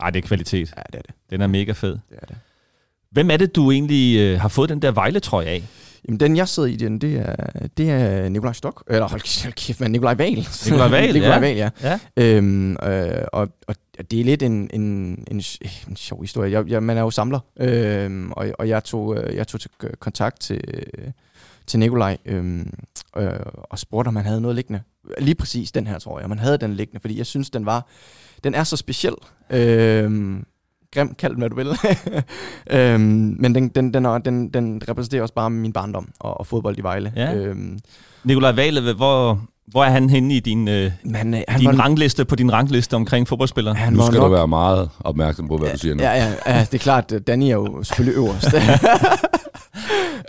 Ej, 0.00 0.10
det 0.10 0.24
er 0.24 0.26
kvalitet. 0.28 0.72
Ja, 0.76 0.82
det 0.92 0.98
er 0.98 1.02
det. 1.02 1.14
Den 1.30 1.40
er 1.40 1.46
mega 1.46 1.72
fed. 1.72 1.90
det, 1.92 2.00
er 2.22 2.26
det. 2.26 2.36
Hvem 3.10 3.30
er 3.30 3.36
det, 3.36 3.56
du 3.56 3.70
egentlig 3.70 4.18
øh, 4.20 4.40
har 4.40 4.48
fået 4.48 4.68
den 4.68 4.82
der 4.82 4.92
Vejle-trøje 4.92 5.46
af? 5.46 5.64
Jamen, 6.08 6.20
den 6.20 6.36
jeg 6.36 6.48
sidder 6.48 6.68
i, 6.68 6.76
den, 6.76 6.98
det 6.98 7.16
er, 7.16 7.36
det 7.76 7.90
er 7.90 8.28
Nikolaj 8.28 8.52
Stok. 8.52 8.84
Eller 8.90 9.08
hold 9.08 9.52
kæft, 9.52 9.80
man, 9.80 9.90
Nikolaj 9.90 10.14
Val. 10.14 10.48
Nikolaj 10.64 10.90
Wahl, 10.90 11.12
Nikolaj 11.12 11.34
ja. 11.38 11.40
Wahl, 11.40 11.56
ja. 11.56 11.70
Ja. 11.82 11.98
Øhm, 12.16 12.72
øh, 12.72 13.24
og, 13.32 13.48
og 13.66 13.74
det 14.10 14.20
er 14.20 14.24
lidt 14.24 14.42
en, 14.42 14.70
en, 14.72 14.82
en, 15.30 15.42
en 15.88 15.96
sjov 15.96 16.20
historie. 16.20 16.52
Jeg, 16.52 16.68
jeg, 16.68 16.82
man 16.82 16.96
er 16.96 17.00
jo 17.00 17.10
samler, 17.10 17.40
øhm, 17.60 18.32
og, 18.32 18.46
og 18.58 18.68
jeg, 18.68 18.84
tog, 18.84 19.16
øh, 19.16 19.36
jeg 19.36 19.48
tog 19.48 19.60
til 19.60 19.70
kontakt 19.98 20.40
til, 20.40 20.60
til 21.66 21.78
Nikolaj 21.78 22.16
øhm, 22.24 22.72
øh, 23.16 23.30
og 23.44 23.78
spurgte, 23.78 24.08
om 24.08 24.16
han 24.16 24.24
havde 24.24 24.40
noget 24.40 24.54
liggende. 24.54 24.80
Lige 25.18 25.34
præcis 25.34 25.72
den 25.72 25.86
her, 25.86 25.98
tror 25.98 26.20
jeg. 26.20 26.28
Man 26.28 26.38
havde 26.38 26.58
den 26.58 26.74
liggende, 26.74 27.00
fordi 27.00 27.18
jeg 27.18 27.26
synes, 27.26 27.50
den 27.50 27.66
var... 27.66 27.86
Den 28.44 28.54
er 28.54 28.64
så 28.64 28.76
speciel. 28.76 29.14
Øhm, 29.50 30.44
grim, 30.94 31.14
kald 31.14 31.32
den, 31.32 31.40
hvad 31.40 31.50
du 31.50 31.56
vil. 31.56 31.68
øhm, 32.78 33.36
men 33.38 33.54
den, 33.54 33.68
den, 33.68 33.94
den, 33.94 34.04
er, 34.04 34.18
den, 34.18 34.48
den 34.48 34.82
repræsenterer 34.88 35.22
også 35.22 35.34
bare 35.34 35.50
min 35.50 35.72
barndom 35.72 36.08
og, 36.20 36.40
og 36.40 36.46
fodbold 36.46 36.78
i 36.78 36.82
Vejle. 36.82 37.12
Ja. 37.16 37.34
Øhm, 37.34 37.78
Nikolaj 38.24 38.52
Vale, 38.52 38.94
hvor, 38.94 39.40
hvor 39.66 39.84
er 39.84 39.90
han 39.90 40.10
henne 40.10 40.34
i 40.34 40.40
din, 40.40 40.68
øh, 40.68 40.92
men 41.04 41.14
han, 41.14 41.34
øh, 41.34 41.40
han 41.48 41.60
din 41.60 41.68
var, 41.68 41.74
rangliste, 41.74 42.24
på 42.24 42.36
din 42.36 42.52
rangliste 42.52 42.94
omkring 42.94 43.28
fodboldspillere? 43.28 43.74
han 43.74 43.92
Nu 43.92 44.02
skal 44.02 44.18
nok, 44.18 44.26
du 44.26 44.32
være 44.32 44.48
meget 44.48 44.90
opmærksom 45.00 45.48
på, 45.48 45.56
hvad 45.56 45.72
du 45.72 45.78
siger 45.78 45.94
nu. 45.94 46.02
Ja, 46.02 46.12
ja, 46.12 46.34
ja, 46.46 46.60
det 46.60 46.74
er 46.74 46.78
klart, 46.78 47.12
at 47.12 47.26
Danny 47.26 47.44
er 47.44 47.50
jo 47.50 47.82
selvfølgelig 47.82 48.16
øverst. 48.16 48.54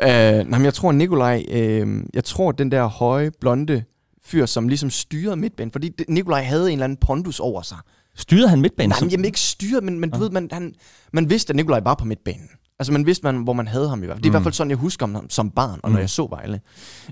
øh, 0.04 0.50
nej, 0.50 0.60
men 0.60 0.66
jeg 0.66 0.74
tror, 0.74 0.92
Nikolaj, 0.92 1.44
øh, 1.52 2.04
jeg 2.14 2.24
tror, 2.24 2.52
den 2.52 2.72
der 2.72 2.86
høje, 2.86 3.32
blonde 3.42 3.84
fyr, 4.26 4.46
som 4.46 4.68
ligesom 4.68 4.90
styrede 4.90 5.36
midtbanen, 5.36 5.72
fordi 5.72 5.92
Nikolaj 6.08 6.44
havde 6.44 6.68
en 6.68 6.72
eller 6.72 6.84
anden 6.84 6.98
pondus 6.98 7.40
over 7.40 7.62
sig. 7.62 7.78
Styrede 8.22 8.48
han 8.50 8.62
midtbanen? 8.62 8.90
Nej, 8.90 8.98
men 9.02 9.10
jamen, 9.10 9.26
ikke 9.26 9.40
styret, 9.40 9.84
men, 9.84 10.00
men 10.00 10.10
du 10.10 10.18
Ja. 10.18 10.24
ved, 10.24 10.30
man, 10.30 10.50
han, 10.52 10.74
man 11.14 11.30
vidste, 11.30 11.52
at 11.52 11.56
Nikolaj 11.56 11.80
var 11.84 11.96
på 11.96 12.06
midtbanen. 12.06 12.50
Altså 12.80 12.94
man 12.94 13.06
vidste, 13.06 13.24
man, 13.24 13.38
hvor 13.38 13.54
man 13.54 13.68
havde 13.68 13.90
ham 13.90 14.04
i 14.04 14.06
hvert 14.06 14.16
fald. 14.16 14.24
Det 14.24 14.30
er 14.30 14.30
i 14.30 14.30
Mm. 14.30 14.34
hvert 14.34 14.44
fald 14.44 14.54
sådan, 14.54 14.70
jeg 14.70 14.78
husker 14.78 15.08
ham 15.08 15.30
som 15.30 15.50
barn, 15.50 15.80
og 15.84 15.90
når 15.90 15.98
Mm. 15.98 16.02
jeg 16.02 16.10
så 16.10 16.28
Vejle. 16.30 16.60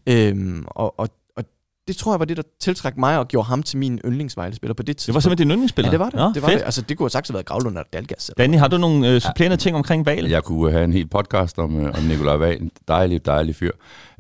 Øhm, 0.08 0.64
og, 0.68 1.00
og, 1.00 1.10
og 1.38 1.44
det 1.88 1.98
tror 1.98 2.14
jeg 2.14 2.20
var 2.20 2.26
det, 2.26 2.38
der 2.38 2.44
tiltrak 2.62 2.98
mig 2.98 3.20
og 3.20 3.28
gjorde 3.28 3.48
ham 3.48 3.64
til 3.64 3.78
min 3.78 4.00
yndlingsvejlespiller 4.06 4.74
på 4.74 4.84
det 4.84 4.98
tidspunkt. 4.98 5.08
det 5.08 5.14
var 5.16 5.20
simpelthen 5.20 5.48
din 5.48 5.52
yndlingsspiller? 5.54 5.88
Ja, 5.88 5.92
det 5.92 6.00
var 6.00 6.06
det. 6.10 6.16
Nå, 6.16 6.32
det, 6.34 6.42
var 6.42 6.48
fedt. 6.50 6.60
det. 6.60 6.66
Altså, 6.66 6.82
det 6.82 6.98
kunne 6.98 7.04
have 7.06 7.10
sagt 7.10 7.28
have 7.28 7.34
været 7.34 7.46
Gravlund 7.46 7.76
eller 7.78 7.88
Dalgas. 7.94 8.30
Eller 8.30 8.44
Danny, 8.44 8.58
har 8.58 8.68
du 8.68 8.78
nogle 8.78 9.10
øh, 9.10 9.22
supplerende 9.22 9.58
ting 9.58 9.76
omkring 9.76 10.06
Vale? 10.06 10.30
Jeg 10.32 10.44
kunne 10.44 10.72
have 10.72 10.84
en 10.84 10.94
hel 10.94 11.08
podcast 11.08 11.58
om, 11.60 11.80
øh, 11.86 11.94
om 11.98 12.04
Nikolaj 12.04 12.36
Wahl. 12.38 12.62
En 12.62 12.72
dejlig, 12.88 13.26
dejlig 13.26 13.56
fyr. 13.56 13.72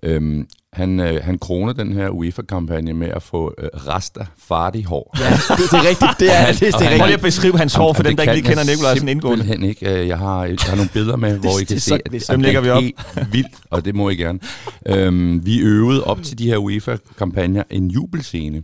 Øhm, 0.03 0.47
han, 0.73 0.99
øh, 0.99 1.23
han 1.23 1.37
kroner 1.37 1.73
den 1.73 1.93
her 1.93 2.09
UEFA-kampagne 2.09 2.93
med 2.93 3.07
at 3.07 3.23
få 3.23 3.53
øh, 3.57 3.69
rasta 3.87 4.25
fartig 4.37 4.85
hår. 4.85 5.15
Ja, 5.19 5.29
det, 5.29 5.71
det 5.71 5.73
er 5.73 5.89
rigtigt. 5.89 6.11
Det 6.19 6.37
er, 6.37 6.45
det, 6.51 6.59
det, 6.59 6.59
det 6.59 6.73
er 6.73 6.77
han- 6.77 6.81
Prøv 6.81 6.87
lige 6.89 6.93
rigtigt. 7.03 7.13
at 7.13 7.21
beskrive 7.21 7.57
hans 7.57 7.75
hår, 7.75 7.93
for 7.93 8.03
dem, 8.03 8.15
der 8.15 8.25
det 8.25 8.31
ikke 8.37 8.47
lige 8.47 8.55
kender 8.55 8.63
jeg 8.63 8.75
Nikolaj 8.75 8.93
sådan 8.95 9.09
indgående. 9.09 9.43
Simpelthen 9.43 9.69
ikke. 9.69 10.01
Øh, 10.01 10.07
Jeg 10.07 10.17
har, 10.17 10.45
jeg 10.45 10.55
har 10.61 10.75
nogle 10.75 10.89
billeder 10.93 11.15
med, 11.15 11.37
hvor 11.39 11.49
I 11.49 11.59
det 11.59 11.67
kan 11.67 11.75
er 11.75 11.79
se, 11.79 11.93
at 12.05 12.11
det 12.11 12.29
er 12.29 12.33
Dem 12.33 12.41
lægger 12.41 12.61
vi 12.61 12.69
op. 12.69 12.81
helt 12.83 12.95
vildt, 13.31 13.55
og 13.69 13.85
det 13.85 13.95
må 13.95 14.09
I 14.09 14.15
gerne. 14.15 14.39
Øhm, 14.85 15.45
vi 15.45 15.59
øvede 15.59 16.03
op 16.03 16.23
til 16.23 16.37
de 16.37 16.45
her 16.47 16.57
UEFA-kampagner 16.57 17.63
en 17.69 17.87
jubelscene, 17.91 18.63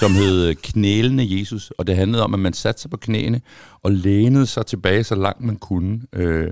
som 0.00 0.12
hed 0.14 0.46
øh, 0.48 0.54
Knælende 0.62 1.38
Jesus, 1.40 1.72
og 1.78 1.86
det 1.86 1.96
handlede 1.96 2.24
om, 2.24 2.34
at 2.34 2.40
man 2.40 2.52
satte 2.52 2.82
sig 2.82 2.90
på 2.90 2.96
knæene 2.96 3.40
og 3.82 3.92
lænede 3.92 4.46
sig 4.46 4.66
tilbage 4.66 5.04
så 5.04 5.14
langt 5.14 5.40
man 5.44 5.56
kunne, 5.56 6.00
øh, 6.12 6.46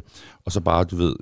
og 0.47 0.53
så 0.53 0.61
bare, 0.61 0.85
du 0.85 0.97
ved, 0.97 1.15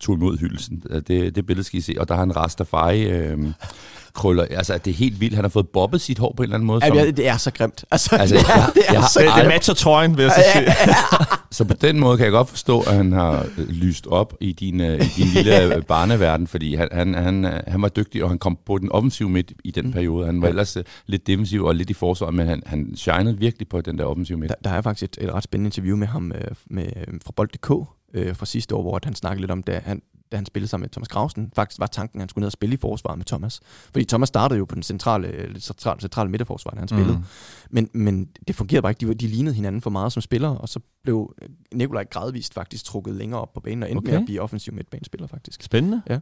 tog 0.00 0.16
imod 0.16 0.38
hyldelsen. 0.38 0.82
Det, 1.08 1.34
det 1.34 1.46
billede 1.46 1.64
skal 1.66 1.78
I 1.78 1.80
se, 1.82 1.94
og 1.98 2.08
der 2.08 2.14
har 2.14 2.22
han 2.22 2.36
Rastafari 2.36 3.02
øh, 3.02 3.38
krøller. 4.14 4.44
Altså, 4.50 4.78
det 4.78 4.90
er 4.90 4.94
helt 4.94 5.20
vildt. 5.20 5.34
Han 5.34 5.44
har 5.44 5.48
fået 5.48 5.68
bobbet 5.68 6.00
sit 6.00 6.18
hår 6.18 6.34
på 6.36 6.42
en 6.42 6.44
eller 6.44 6.54
anden 6.54 6.66
måde. 6.66 6.80
Ja, 6.84 6.88
Som, 6.88 6.96
ja, 6.96 7.10
det 7.10 7.28
er 7.28 7.36
så 7.36 7.50
grimt. 7.50 7.84
Altså, 7.90 8.16
Altså, 8.16 8.34
det 8.38 8.44
er, 8.48 8.56
jeg- 8.56 8.70
det 8.74 8.82
er 8.88 8.92
jeg 8.92 9.04
så 9.10 9.20
Det, 9.38 9.46
matcher 9.48 9.74
trøjen, 9.74 10.16
vil 10.16 10.22
jeg 10.22 10.32
så 10.32 10.42
sige. 10.52 10.74
Så 11.50 11.64
på 11.64 11.74
den 11.74 12.00
måde 12.00 12.16
kan 12.16 12.24
jeg 12.24 12.32
godt 12.32 12.48
forstå, 12.48 12.80
at 12.80 12.94
han 12.94 13.12
har 13.12 13.46
øh, 13.58 13.68
lyst 13.68 14.06
op 14.06 14.34
i 14.40 14.52
din, 14.52 14.80
øh, 14.80 15.00
i 15.00 15.08
din 15.16 15.26
lille 15.26 15.74
øh, 15.76 15.82
barneverden, 15.82 16.46
fordi 16.46 16.74
han, 16.74 16.88
han, 16.92 17.14
han, 17.14 17.44
han 17.66 17.82
var 17.82 17.88
dygtig, 17.88 18.22
og 18.24 18.28
han 18.30 18.38
kom 18.38 18.58
på 18.66 18.78
den 18.78 18.92
offensive 18.92 19.28
midt 19.28 19.52
i 19.64 19.70
den 19.70 19.92
periode. 19.92 20.26
Han 20.26 20.42
var 20.42 20.48
ellers 20.48 20.76
lidt 21.06 21.26
defensiv 21.26 21.64
og 21.64 21.74
lidt 21.74 21.90
i 21.90 21.94
forsvaret, 21.94 22.34
men 22.34 22.46
han, 22.46 22.62
han 22.66 22.92
shinede 22.96 23.38
virkelig 23.38 23.68
på 23.68 23.80
den 23.80 23.98
der 23.98 24.04
offensive 24.04 24.38
midt. 24.38 24.48
Der, 24.48 24.70
der 24.70 24.76
er 24.76 24.82
faktisk 24.82 25.16
et, 25.18 25.24
et 25.28 25.34
ret 25.34 25.44
spændende 25.44 25.68
interview 25.68 25.96
med 25.96 26.06
ham 26.06 26.32
med, 26.66 26.84
øh, 26.84 27.14
fra 27.24 27.32
Bold.dk 27.36 27.70
øh, 28.14 28.36
fra 28.36 28.46
sidste 28.46 28.74
år, 28.74 28.82
hvor 28.82 29.00
han 29.04 29.14
snakkede 29.14 29.40
lidt 29.40 29.50
om, 29.50 29.62
da 29.62 29.80
han, 29.84 30.02
da 30.32 30.36
han 30.36 30.46
spillede 30.46 30.68
sammen 30.68 30.84
med 30.84 30.90
Thomas 30.90 31.08
Grausen. 31.08 31.52
Faktisk 31.56 31.80
var 31.80 31.86
tanken, 31.86 32.18
at 32.18 32.22
han 32.22 32.28
skulle 32.28 32.42
ned 32.42 32.46
og 32.46 32.52
spille 32.52 32.74
i 32.74 32.76
forsvaret 32.76 33.18
med 33.18 33.26
Thomas. 33.26 33.60
Fordi 33.64 34.04
Thomas 34.04 34.28
startede 34.28 34.58
jo 34.58 34.64
på 34.64 34.74
den 34.74 34.82
centrale, 34.82 35.28
øh, 35.28 35.56
centrale, 35.56 36.00
centrale 36.00 36.30
midterforsvar, 36.30 36.74
han 36.78 36.88
spillede. 36.88 37.16
Mm. 37.16 37.24
Men, 37.70 37.90
men 37.92 38.28
det 38.48 38.56
fungerede 38.56 38.82
bare 38.82 38.92
ikke. 38.92 39.06
De, 39.06 39.14
de 39.14 39.26
lignede 39.26 39.54
hinanden 39.54 39.82
for 39.82 39.90
meget 39.90 40.12
som 40.12 40.22
spillere, 40.22 40.58
og 40.58 40.68
så 40.68 40.80
blev 41.02 41.34
Nikolaj 41.74 42.04
gradvist 42.04 42.54
faktisk 42.54 42.84
trukket 42.84 43.14
længere 43.14 43.40
op 43.40 43.52
på 43.52 43.60
banen 43.60 43.82
og 43.82 43.90
endte. 43.90 43.98
Okay. 43.98 44.10
med 44.10 44.18
at 44.18 44.24
blive 44.24 44.40
offensiv 44.40 44.74
midtbanespiller 44.74 45.26
faktisk. 45.26 45.62
Spændende. 45.62 46.02
Ja. 46.08 46.18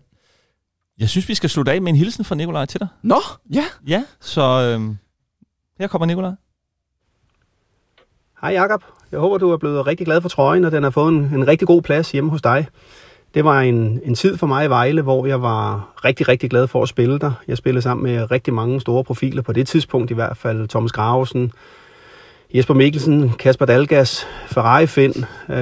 Jeg 0.98 1.08
synes, 1.08 1.28
vi 1.28 1.34
skal 1.34 1.50
slutte 1.50 1.72
af 1.72 1.82
med 1.82 1.92
en 1.92 1.96
hilsen 1.96 2.24
fra 2.24 2.34
Nikolaj 2.34 2.66
til 2.66 2.80
dig. 2.80 2.88
Nå, 3.02 3.20
ja. 3.52 3.64
Ja, 3.86 4.04
så 4.20 4.42
øh, 4.42 4.94
her 5.78 5.86
kommer 5.86 6.06
Nikolaj. 6.06 6.32
Hej 8.42 8.52
Jakob. 8.52 8.84
Jeg 9.12 9.20
håber, 9.20 9.38
du 9.38 9.50
er 9.50 9.56
blevet 9.56 9.86
rigtig 9.86 10.06
glad 10.06 10.20
for 10.20 10.28
trøjen, 10.28 10.64
og 10.64 10.72
den 10.72 10.82
har 10.82 10.90
fået 10.90 11.08
en, 11.08 11.30
en 11.34 11.48
rigtig 11.48 11.68
god 11.68 11.82
plads 11.82 12.12
hjemme 12.12 12.30
hos 12.30 12.42
dig. 12.42 12.66
Det 13.34 13.44
var 13.44 13.60
en, 13.60 14.00
en 14.04 14.14
tid 14.14 14.36
for 14.36 14.46
mig 14.46 14.64
i 14.64 14.68
Vejle, 14.68 15.02
hvor 15.02 15.26
jeg 15.26 15.42
var 15.42 15.92
rigtig, 16.04 16.28
rigtig 16.28 16.50
glad 16.50 16.66
for 16.66 16.82
at 16.82 16.88
spille 16.88 17.18
der. 17.18 17.32
Jeg 17.48 17.56
spillede 17.56 17.82
sammen 17.82 18.04
med 18.04 18.30
rigtig 18.30 18.54
mange 18.54 18.80
store 18.80 19.04
profiler 19.04 19.42
på 19.42 19.52
det 19.52 19.68
tidspunkt, 19.68 20.10
i 20.10 20.14
hvert 20.14 20.36
fald 20.36 20.68
Thomas 20.68 20.92
Gravesen, 20.92 21.52
Jesper 22.54 22.74
Mikkelsen, 22.74 23.30
Kasper 23.30 23.66
Dalgas, 23.66 24.26
Ferrari 24.46 24.86
Finn. 24.86 25.24
Øh, 25.48 25.56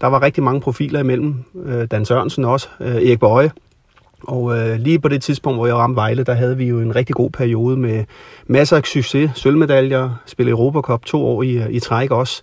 der 0.00 0.06
var 0.06 0.22
rigtig 0.22 0.42
mange 0.42 0.60
profiler 0.60 1.00
imellem. 1.00 1.34
Øh, 1.64 1.86
Dan 1.90 2.04
Sørensen 2.04 2.44
også, 2.44 2.68
øh, 2.80 2.94
Erik 2.94 3.20
Bøje. 3.20 3.50
Og 4.22 4.58
øh, 4.58 4.78
lige 4.78 4.98
på 4.98 5.08
det 5.08 5.22
tidspunkt, 5.22 5.58
hvor 5.58 5.66
jeg 5.66 5.76
ramte 5.76 5.96
Vejle, 5.96 6.24
der 6.24 6.34
havde 6.34 6.56
vi 6.56 6.64
jo 6.64 6.80
en 6.80 6.96
rigtig 6.96 7.14
god 7.14 7.30
periode 7.30 7.76
med 7.76 8.04
masser 8.46 8.76
af 8.76 8.84
succes, 8.84 9.30
sølvmedaljer, 9.34 10.10
spillede 10.26 10.52
Europacup 10.52 11.04
to 11.04 11.26
år 11.26 11.42
i, 11.42 11.50
øh, 11.50 11.70
i 11.70 11.80
træk 11.80 12.10
også. 12.10 12.42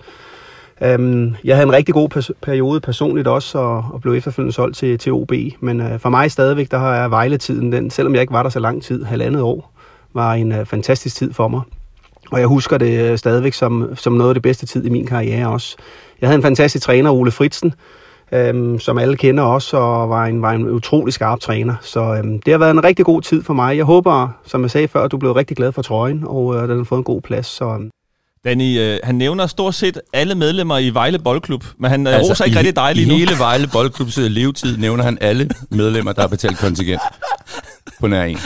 Um, 0.95 1.35
jeg 1.43 1.55
havde 1.55 1.67
en 1.67 1.73
rigtig 1.73 1.93
god 1.93 2.09
pers- 2.09 2.31
periode 2.41 2.79
personligt 2.79 3.27
også, 3.27 3.57
og, 3.57 3.85
og 3.93 4.01
blev 4.01 4.13
efterfølgende 4.13 4.53
solgt 4.53 4.77
til, 4.77 4.97
til 4.97 5.11
OB. 5.11 5.31
Men 5.59 5.81
uh, 5.81 5.99
for 5.99 6.09
mig 6.09 6.31
stadigvæk, 6.31 6.71
der 6.71 6.77
har 6.77 7.07
Vejle-tiden, 7.07 7.71
den, 7.71 7.89
selvom 7.89 8.13
jeg 8.13 8.21
ikke 8.21 8.33
var 8.33 8.43
der 8.43 8.49
så 8.49 8.59
lang 8.59 8.83
tid, 8.83 9.03
halvandet 9.03 9.41
år, 9.41 9.73
var 10.13 10.33
en 10.33 10.51
uh, 10.51 10.65
fantastisk 10.65 11.15
tid 11.15 11.33
for 11.33 11.47
mig. 11.47 11.61
Og 12.31 12.39
jeg 12.39 12.47
husker 12.47 12.77
det 12.77 13.11
øh, 13.11 13.17
stadigvæk 13.17 13.53
som, 13.53 13.95
som 13.95 14.13
noget 14.13 14.29
af 14.29 14.35
det 14.35 14.43
bedste 14.43 14.65
tid 14.65 14.85
i 14.85 14.89
min 14.89 15.05
karriere 15.05 15.47
også. 15.47 15.75
Jeg 16.21 16.29
havde 16.29 16.35
en 16.35 16.43
fantastisk 16.43 16.85
træner, 16.85 17.11
Ole 17.11 17.31
Fritsen, 17.31 17.73
øhm, 18.31 18.79
som 18.79 18.97
alle 18.97 19.17
kender 19.17 19.43
også, 19.43 19.77
og 19.77 20.09
var 20.09 20.25
en, 20.25 20.41
var 20.41 20.51
en 20.51 20.69
utrolig 20.69 21.13
skarp 21.13 21.39
træner. 21.39 21.75
Så 21.81 21.99
øhm, 21.99 22.41
det 22.41 22.53
har 22.53 22.57
været 22.57 22.71
en 22.71 22.83
rigtig 22.83 23.05
god 23.05 23.21
tid 23.21 23.43
for 23.43 23.53
mig. 23.53 23.77
Jeg 23.77 23.85
håber, 23.85 24.27
som 24.45 24.61
jeg 24.61 24.71
sagde 24.71 24.87
før, 24.87 25.03
at 25.03 25.11
du 25.11 25.17
blev 25.17 25.31
rigtig 25.31 25.57
glad 25.57 25.71
for 25.71 25.81
trøjen, 25.81 26.23
og 26.27 26.55
øh, 26.55 26.69
den 26.69 26.77
har 26.77 26.83
fået 26.83 26.99
en 26.99 27.03
god 27.03 27.21
plads. 27.21 27.47
Så, 27.47 27.65
øhm, 27.65 27.89
Danny, 28.45 28.79
øh, 28.79 28.99
han 29.03 29.15
nævner 29.15 29.47
stort 29.47 29.75
set 29.75 30.01
alle 30.13 30.35
medlemmer 30.35 30.77
i 30.77 30.89
Vejle 30.89 31.19
Boldklub, 31.19 31.63
men 31.77 31.91
han 31.91 32.07
altså, 32.07 32.31
roser 32.31 32.45
ikke 32.45 32.57
rigtig 32.57 32.75
dig 32.75 32.95
lige 32.95 33.05
I 33.05 33.09
nu. 33.09 33.15
hele 33.15 33.31
Vejle 33.39 33.67
Boldklubs 33.67 34.17
levetid 34.17 34.77
nævner 34.77 35.03
han 35.03 35.17
alle 35.21 35.49
medlemmer, 35.71 36.13
der 36.13 36.21
har 36.21 36.27
betalt 36.27 36.57
kontingent. 36.57 37.01
på 37.99 38.07
nær 38.07 38.23
en. 38.23 38.37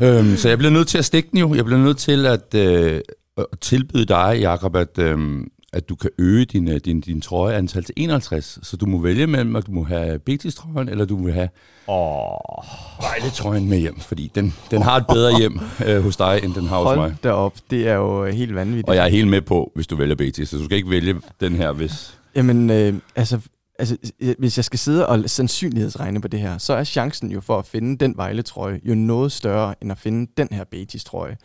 øhm, 0.00 0.36
så 0.36 0.48
jeg 0.48 0.58
bliver 0.58 0.70
nødt 0.70 0.88
til 0.88 0.98
at 0.98 1.04
stikke 1.04 1.28
den 1.30 1.38
jo. 1.38 1.54
Jeg 1.54 1.64
bliver 1.64 1.80
nødt 1.80 1.98
til 1.98 2.26
at, 2.26 2.54
øh, 2.54 3.00
at 3.38 3.46
tilbyde 3.60 4.04
dig, 4.04 4.38
Jakob, 4.40 4.76
at, 4.76 4.98
øh, 4.98 5.18
at 5.72 5.88
du 5.88 5.94
kan 5.94 6.10
øge 6.18 6.44
din, 6.44 6.68
øh, 6.68 6.80
din, 6.84 7.00
din 7.00 7.20
trøjeantal 7.20 7.84
til 7.84 7.94
51. 7.96 8.58
Så 8.62 8.76
du 8.76 8.86
må 8.86 8.98
vælge 8.98 9.26
mellem, 9.26 9.56
at 9.56 9.66
du 9.66 9.72
må 9.72 9.84
have 9.84 10.18
Betis-trøjen, 10.18 10.88
eller 10.88 11.04
du 11.04 11.16
må 11.16 11.30
have 11.30 11.48
Åh, 11.88 12.36
Vejle-trøjen 13.00 13.68
med 13.68 13.78
hjem. 13.78 14.00
Fordi 14.00 14.30
den, 14.34 14.54
den 14.70 14.82
har 14.82 14.96
et 14.96 15.06
bedre 15.06 15.38
hjem 15.38 15.60
øh, 15.86 16.02
hos 16.02 16.16
dig, 16.16 16.40
end 16.44 16.54
den 16.54 16.66
har 16.66 16.76
hos 16.76 16.96
mig. 16.96 16.96
Hold 16.96 17.14
da 17.22 17.30
op, 17.30 17.54
det 17.70 17.88
er 17.88 17.94
jo 17.94 18.24
helt 18.24 18.54
vanvittigt. 18.54 18.88
Og 18.88 18.96
jeg 18.96 19.04
er 19.04 19.10
helt 19.10 19.28
med 19.28 19.40
på, 19.40 19.72
hvis 19.74 19.86
du 19.86 19.96
vælger 19.96 20.14
Betis. 20.14 20.48
Så 20.48 20.56
du 20.56 20.64
skal 20.64 20.76
ikke 20.76 20.90
vælge 20.90 21.14
den 21.40 21.54
her, 21.54 21.72
hvis... 21.72 22.18
Jamen, 22.36 22.70
øh, 22.70 22.94
altså, 23.16 23.38
altså, 23.78 23.96
øh, 24.20 24.34
hvis 24.38 24.58
jeg 24.58 24.64
skal 24.64 24.78
sidde 24.78 25.08
og 25.08 25.30
sandsynlighedsregne 25.30 26.20
på 26.20 26.28
det 26.28 26.40
her, 26.40 26.58
så 26.58 26.72
er 26.72 26.84
chancen 26.84 27.30
jo 27.30 27.40
for 27.40 27.58
at 27.58 27.66
finde 27.66 27.98
den 27.98 28.16
Vejle-trøje 28.16 28.80
jo 28.84 28.94
noget 28.94 29.32
større, 29.32 29.74
end 29.82 29.92
at 29.92 29.98
finde 29.98 30.32
den 30.36 30.48
her 30.50 30.64
Betis-trøje. 30.64 31.36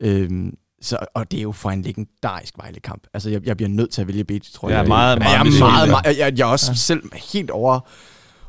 Øhm, 0.00 0.54
så, 0.82 0.96
og 1.14 1.30
det 1.30 1.38
er 1.38 1.42
jo 1.42 1.52
for 1.52 1.70
en 1.70 1.82
legendarisk 1.82 2.54
Vejle-kamp. 2.58 3.02
Altså, 3.14 3.30
jeg, 3.30 3.46
jeg 3.46 3.56
bliver 3.56 3.70
nødt 3.70 3.90
til 3.90 4.00
at 4.00 4.08
vælge 4.08 4.24
Betis-trøje. 4.24 4.74
Jeg 4.74 4.84
er 4.84 4.88
meget, 4.88 5.18
meget 5.18 5.32
jeg, 5.32 5.40
er 5.40 5.58
meget, 5.58 5.88
meget, 5.90 6.18
jeg, 6.18 6.38
jeg 6.38 6.44
er 6.44 6.50
også 6.50 6.70
ja. 6.70 6.76
selv 6.76 7.02
helt 7.32 7.50
over, 7.50 7.80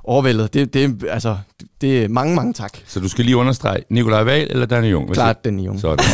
overvældet. 0.04 0.54
Det, 0.54 0.74
det, 0.74 1.04
altså, 1.10 1.38
det 1.82 2.04
er 2.04 2.08
mange, 2.08 2.36
mange 2.36 2.54
tak. 2.54 2.78
Så 2.88 3.00
du 3.00 3.10
skal 3.10 3.26
lige 3.26 3.38
understrege, 3.38 3.84
Nikolaj 3.90 4.24
Wahl 4.24 4.48
eller 4.52 4.66
Danny 4.66 4.92
Jung? 4.92 5.14
Klart 5.14 5.38
i 5.46 5.50
Jung. 5.50 5.80
Sådan. 5.80 6.06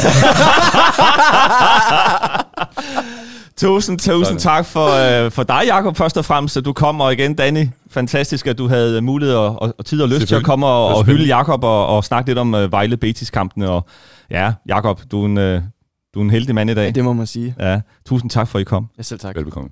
Tusind, 3.57 3.99
tusind 3.99 4.25
Sådan. 4.25 4.37
tak 4.37 4.65
for, 4.65 5.25
øh, 5.25 5.31
for 5.31 5.43
dig, 5.43 5.61
Jakob, 5.65 5.97
først 5.97 6.17
og 6.17 6.25
fremmest, 6.25 6.57
at 6.57 6.65
du 6.65 6.73
kom, 6.73 7.01
og 7.01 7.13
igen, 7.13 7.35
Danny, 7.35 7.67
fantastisk, 7.91 8.47
at 8.47 8.57
du 8.57 8.67
havde 8.67 9.01
mulighed 9.01 9.35
og, 9.35 9.61
og, 9.61 9.73
og 9.77 9.85
tid 9.85 10.01
og 10.01 10.09
lyst 10.09 10.27
til 10.27 10.35
at 10.35 10.43
komme 10.43 10.65
og, 10.65 10.95
og 10.95 11.05
hylde 11.05 11.25
Jakob 11.25 11.63
og, 11.63 11.87
og 11.87 12.03
snakke 12.03 12.29
lidt 12.29 12.39
om 12.39 12.55
øh, 12.55 12.71
Vejle 12.71 12.97
Betis-kampene, 12.97 13.69
og 13.69 13.85
ja, 14.31 14.53
Jakob, 14.67 15.01
du 15.11 15.21
er 15.21 15.25
en, 15.25 15.37
øh, 15.37 15.61
du 16.15 16.19
er 16.19 16.23
en 16.23 16.29
heldig 16.29 16.55
mand 16.55 16.69
i 16.69 16.73
dag. 16.73 16.85
Ja, 16.85 16.91
det 16.91 17.03
må 17.03 17.13
man 17.13 17.27
sige. 17.27 17.55
Ja, 17.59 17.81
tusind 18.05 18.29
tak 18.31 18.47
for, 18.47 18.59
at 18.59 18.61
I 18.61 18.63
kom. 18.63 18.87
Ja, 18.97 19.03
selv 19.03 19.19
tak. 19.19 19.35
Velbekomme. 19.35 19.69